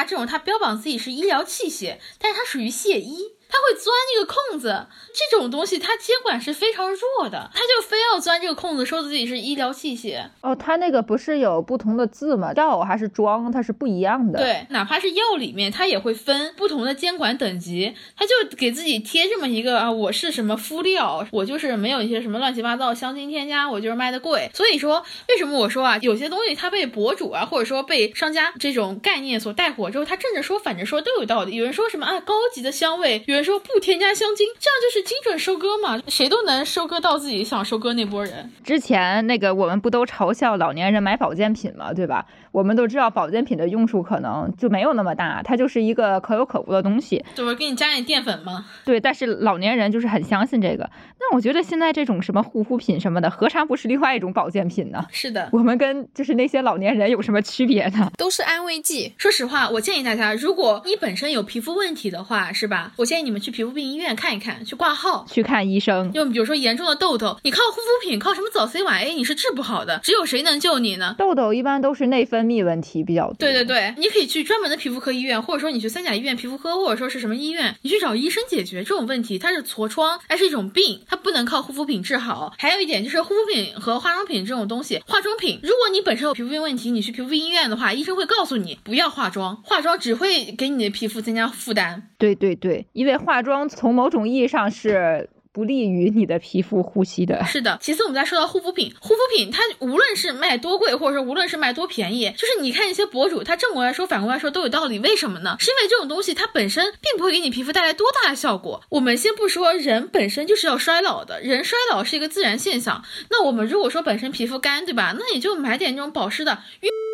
[0.06, 3.37] 这种，它标榜自己是医疗器械，但是它属于械医。
[3.48, 4.86] 他会钻那个空子，
[5.30, 10.22] 这种东西他监管是非常弱的，他就非要钻这个空子，说自己是医疗器械。
[10.42, 12.52] 哦，他那个不是有不同的字吗？
[12.54, 14.38] 药还是装，它是不一样的。
[14.38, 24.50] 对，哪怕是药里面，它也会分不同的监管等级，他就给自己贴这么一个啊，我是什么敷料，我就是没有一些什么乱七八糟香精添加，我就是卖的贵。
[24.52, 31.54] 所以说，为什么我说啊，有些东西它被博主啊，或者说被商家这种概念所带火之后，他正着说反着说都有道理。
[31.54, 36.00] 有人说什么啊，高级的香味，有说不添加香精，这样就是精准收割嘛？
[36.08, 38.52] 谁都能收割到自己想收割那波人。
[38.64, 42.26] 之前那个我们不都嘲笑老年人买保健品嘛，对吧？
[42.52, 48.66] 我们都知道保健品的用处可能就没有那么大，它就是一个可有可无的东西，就是给你加点淀粉吗？
[48.84, 50.88] 对，但是老年人就是很相信这个。
[51.20, 55.04] 那我觉得现在这种什么护肤品什么的，何尝不是另外一种保健品呢？
[55.10, 58.10] 是的，我们跟就是那些老年人有什么区别呢？
[58.16, 59.12] 都是安慰剂。
[59.18, 62.92] 说实话，我建议大家，如果你本身有皮肤问题的话，是吧？
[62.96, 66.10] 我建议你们去皮肤病医院看一看，去挂号，去看医生。
[66.12, 69.98] 就比如说严重的痘痘，你靠护肤品，靠什么早 C 晚 A，你是治不好的。
[70.02, 71.16] 只有谁能救你呢？
[71.18, 73.36] 痘痘一般都是内分泌问题比较多。
[73.38, 79.38] 对对对，你可以去专门的皮肤科医院，或者说你去三甲医院皮肤科，或者说是什么医院，你去找医生解决这种问题。
[79.38, 82.52] 它是痤疮，它是一种病，它不能靠护肤品治好。
[82.58, 92.08] 还有一点就是护肤品和化妆品这种东西，化妆品，如果你本身有皮肤病问题，你去皮肤病医院的话，医生会告诉你不要化妆，化妆只会给你的皮肤增加负担。
[92.18, 95.28] 对对对，因为化妆从某种意义上是。
[95.58, 97.44] 不利于你的皮肤呼吸的。
[97.44, 105.00] 是的，其次我们再说到护肤品，护肤品它无论是卖多贵，或者说无论是卖多便宜，就是你看一些博主，他正过来说，反过来说都有道理。
[105.00, 105.56] 为什么呢？
[105.58, 108.84] 是因为这种东西它本身并不会给你皮肤带来多大的效果。
[108.90, 113.02] 我们先不说人本身就是要衰老的，人衰老是一个自然现象。
[113.30, 115.12] 那我们如果说本身皮肤干，对吧？
[115.18, 116.62] 那你就买点那种保湿的。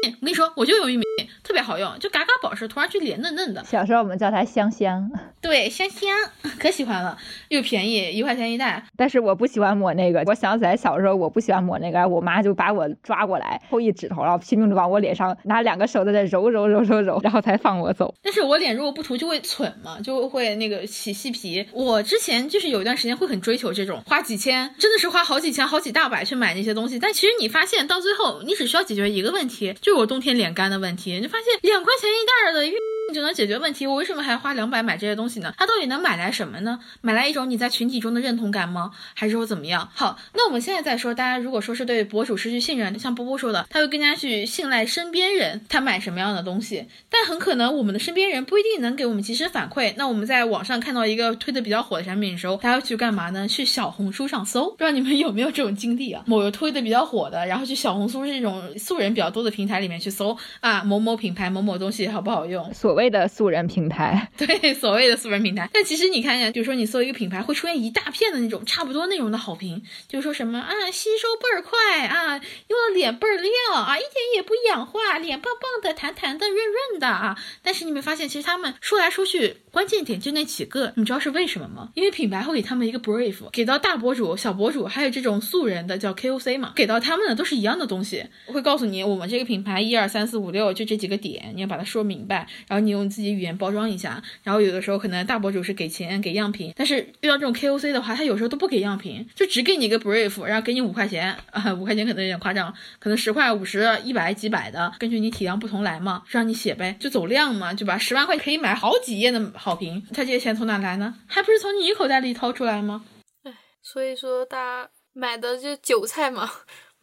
[0.06, 1.04] 我跟你说，我就有玉米，
[1.42, 3.64] 特别好用，就嘎嘎保湿，涂上去脸嫩嫩的。
[3.64, 6.10] 小时候我们叫它香香，对，香香，
[6.58, 7.16] 可喜欢了，
[7.48, 8.84] 又便宜，一块钱一袋。
[8.96, 10.22] 但是我不喜欢抹那个。
[10.26, 18.14] 我想起来小时候我不喜欢抹那个，我妈就把我抓过来，后一指头，然后拼命的往我脸上拿两个手在那揉揉揉揉揉，然后才放我走。
[18.22, 21.66] 但是我脸如果不涂就会蠢嘛，就会那个起细皮。
[21.72, 26.98] 我之前就是有一段时间会很追求这种，花几千，真的是花好几千、好几大百去买那些东西。
[26.98, 31.12] 但其实你发现到最后，你只需要解决一个问题，就是我冬天脸干的问题。
[31.12, 32.66] 你就发现两块钱一袋的
[33.08, 35.52] 你就能解决问题，我为什么还花两百买这些东西呢？
[35.58, 36.80] 它到底能买来什么呢？
[37.02, 38.92] 买来一种你在群体中的认同感吗？
[39.14, 39.88] 还是说怎么样？
[39.94, 49.92] 好，那我们现在再说，大家如果说是对博主失去信任，像波波说的，他会更加去信赖身边人，他买什么样的东西，但很可能我们的身边人不一定能给我们及时反馈。
[49.96, 53.46] 那我们在网上看到一个推的比较火的产品的时候，大家去干嘛呢？
[53.46, 56.24] 去小红书上搜，不知道你们有没有这种经历啊？
[56.26, 62.72] 某个推的比较火的，然后去小红书这种素人比较多的平台里面去搜啊，某某品牌某某东西好不好用？
[62.72, 65.68] 所所谓的素人平台， 对，所谓的素人平台。
[65.72, 72.36] 但其实你看一下，比如说你搜一个品牌，会出现一大片的那种差不多内容的好评，就是说什么啊，吸收倍儿快啊，
[72.68, 77.36] 用了脸倍儿亮啊，一点也不氧化，脸棒棒的、弹弹的、润润的啊。
[77.64, 81.88] 但是你没发现，其实他们说来说去，关键点就那几个，你知道是为什么吗？
[81.94, 94.22] 因为品牌会给他们一个 brief，给到大博主、小博主，还有这种素人的叫 KOC 嘛，给到他们的都是一样的东西，会告诉你我们这个品牌一二三四五六就这几个点，你要把它说明白，然后你用自己语言包装一下。
[94.44, 107.98] 然后有的时候可能大博主是给钱给样品，但是遇到这种 KOC 的话，他有时候都不给样品，就只给你一个 brief，然后给你五块钱啊， 五块钱可能有点夸张，可能十块、五十、一百、几百的，根据你体量不同来嘛，让你写呗，就走量嘛，对吧？
[107.98, 111.14] 十万块可以买好几页的好评，他这些钱从哪来呢？
[111.26, 113.06] 还不是从你口袋里掏出来吗？
[113.44, 116.50] 唉，所以说大家买的就韭菜嘛。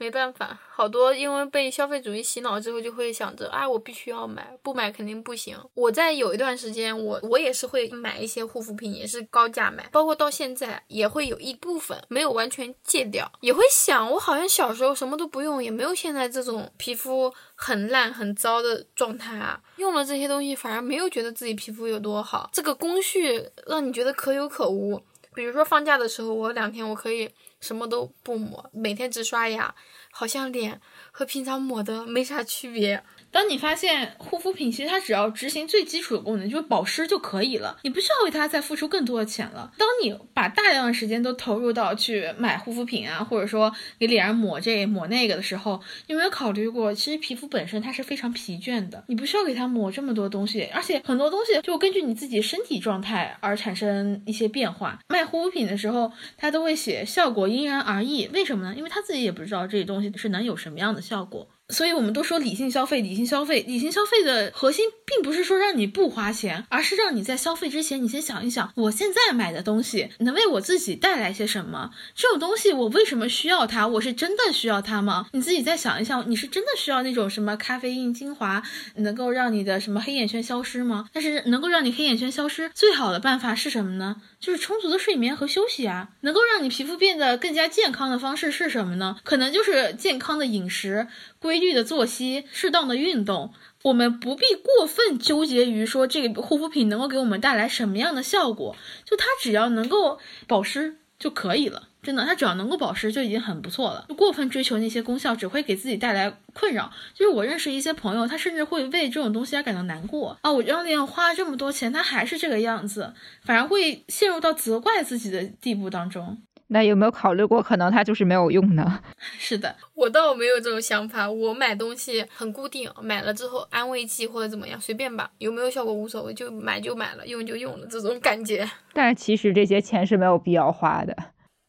[0.01, 5.55] 没办法，好多因为被消费主义洗脑之后，就会想着，啊，我必须要买，不买肯定不行。
[5.75, 19.61] 我在有一段时间，我我也是会买一些护肤品，也是高价买，包括到现在也会有一部分没有完全戒掉，也会想，我好像小时候什么都不用，也没有现在这种皮肤很烂很糟的状态啊。
[19.75, 24.99] 用了这些东西，反而没有觉得自己皮肤有多好，这个工序让你觉得可有可无。
[25.33, 27.29] 比如说放假的时候，我两天我可以。
[27.61, 29.75] 什么都不抹，每天只刷牙，
[30.09, 33.03] 好像脸和平常抹的没啥区别。
[33.31, 39.71] 当你发现护肤品其实它只要执行最基础的功能，就是保湿就可以了，你不需要为它再付出更多的钱了。
[39.77, 54.99] 当你把大量的时间都投入到去买护肤品啊，或者说给脸上抹这抹那个的时候，有没有考虑过，其实皮肤本身它是非常疲倦的，你不需要给它抹这么多东西，而且很多东西就根据你自己身体状态而产生一些变化。
[55.07, 58.75] 卖护肤品的时候，它都会写效果因人而异，为什么呢？
[58.75, 61.47] 因为他自己也不知道这些东西是能有什么样的效果。
[61.71, 71.91] 所以，我们都说理性消费，理性消费，理性消费的核心并不是说让你不花钱，而是让你在消费之前，你先想一想，我现在买的东西能为我自己带来些什么？
[72.13, 73.87] 这种东西我为什么需要它？
[73.87, 75.27] 我是真的需要它吗？
[75.31, 78.61] 你自己再想一想，你是真的需要那种什么咖啡因精华
[78.95, 81.09] 能够让你的什么黑眼圈消失吗？
[81.13, 84.17] 但是能够让你黑眼圈消失最好的办法是什么呢？
[84.39, 86.09] 就是充足的睡眠和休息啊。
[86.21, 89.17] 能够让你皮肤变得更加健康的方式是什么呢？
[89.23, 91.07] 可能就是健康的饮食。
[91.41, 93.51] 规律的作息，适当的运动，
[93.83, 101.87] 我们不必过分纠结于说这个护肤品能够给我们带来什么样的效果，就它只要能够保湿就可以了。
[102.03, 104.05] 真的，它只要能够保湿就已经很不错了。
[104.09, 106.91] 就过分追求那些功效，只会给自己带来困扰。
[107.13, 110.51] 就是我认识一些朋友，他甚至会为这种东西而感到难过啊！
[110.51, 113.13] 我让脸花了这么多钱，它还是这个样子，
[113.43, 116.41] 反而会陷入到责怪自己的地步当中。
[116.73, 118.99] 那有没有考虑过，可能它就是没有用呢？
[119.37, 121.29] 是的，我倒没有这种想法。
[121.29, 128.69] 我买东西很固定，买了之后安慰剂或者怎么样，随便吧，有没有效果无所谓，就买就买了，用就用了，这种感觉。
[128.93, 131.15] 但是其实这些钱是没有必要花的。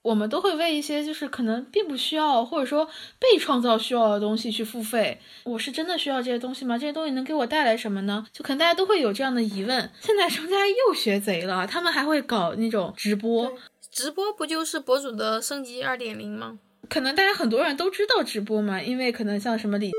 [0.02, 2.88] 我们都会为一些就是可能并不需要，或者说
[3.20, 5.20] 被创造需要的东西去付费。
[5.44, 6.76] 我是真的需要这些东西吗？
[6.76, 8.26] 这些东西能给我带来什么呢？
[8.32, 9.90] 就可能大家都会有这样的疑问。
[10.00, 13.52] 现在商家又学贼了，他们还会搞那种直播。
[13.92, 16.58] 直播不就是博主的升级二点零吗？
[16.88, 19.92] 可能大家很多人都知道直播嘛，因为可能像什么李，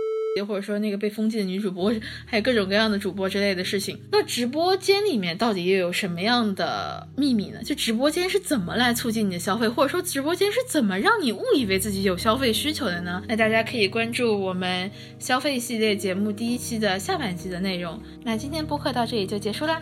[0.48, 1.94] 或者说那个被封禁的女主播，
[2.26, 4.02] 还有各种各样的主播之类的事情。
[4.12, 7.62] 那直播间里面到底又有什么样的秘密呢？
[7.64, 13.22] 就直播间是怎么来促进你的消费，或者说直播间是怎么让你误以为自己有消费需求的呢？
[13.28, 14.90] 那大家可以关注我们
[15.20, 18.02] 消费系列节目第一期的下半集的内容。
[18.24, 19.80] 那今天播客到这里就结束啦。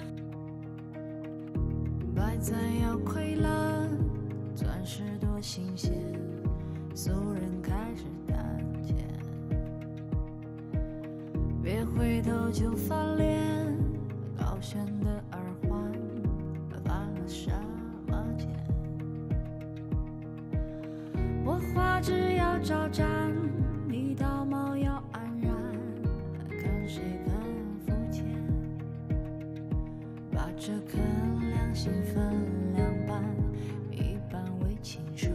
[5.42, 5.92] 新鲜，
[6.94, 8.94] 俗人开始胆怯，
[11.64, 13.76] 别回头就翻脸，
[14.38, 15.92] 高悬的耳环，
[16.86, 17.50] 发了什
[18.08, 18.48] 么贱？
[21.44, 23.10] 我花枝要招展，
[23.88, 25.52] 你道貌要安然，
[26.50, 27.34] 看谁更
[27.80, 28.24] 肤浅。
[30.32, 31.00] 把这颗
[31.50, 32.24] 良心分
[32.76, 33.24] 两半，
[33.92, 35.31] 一半为情书。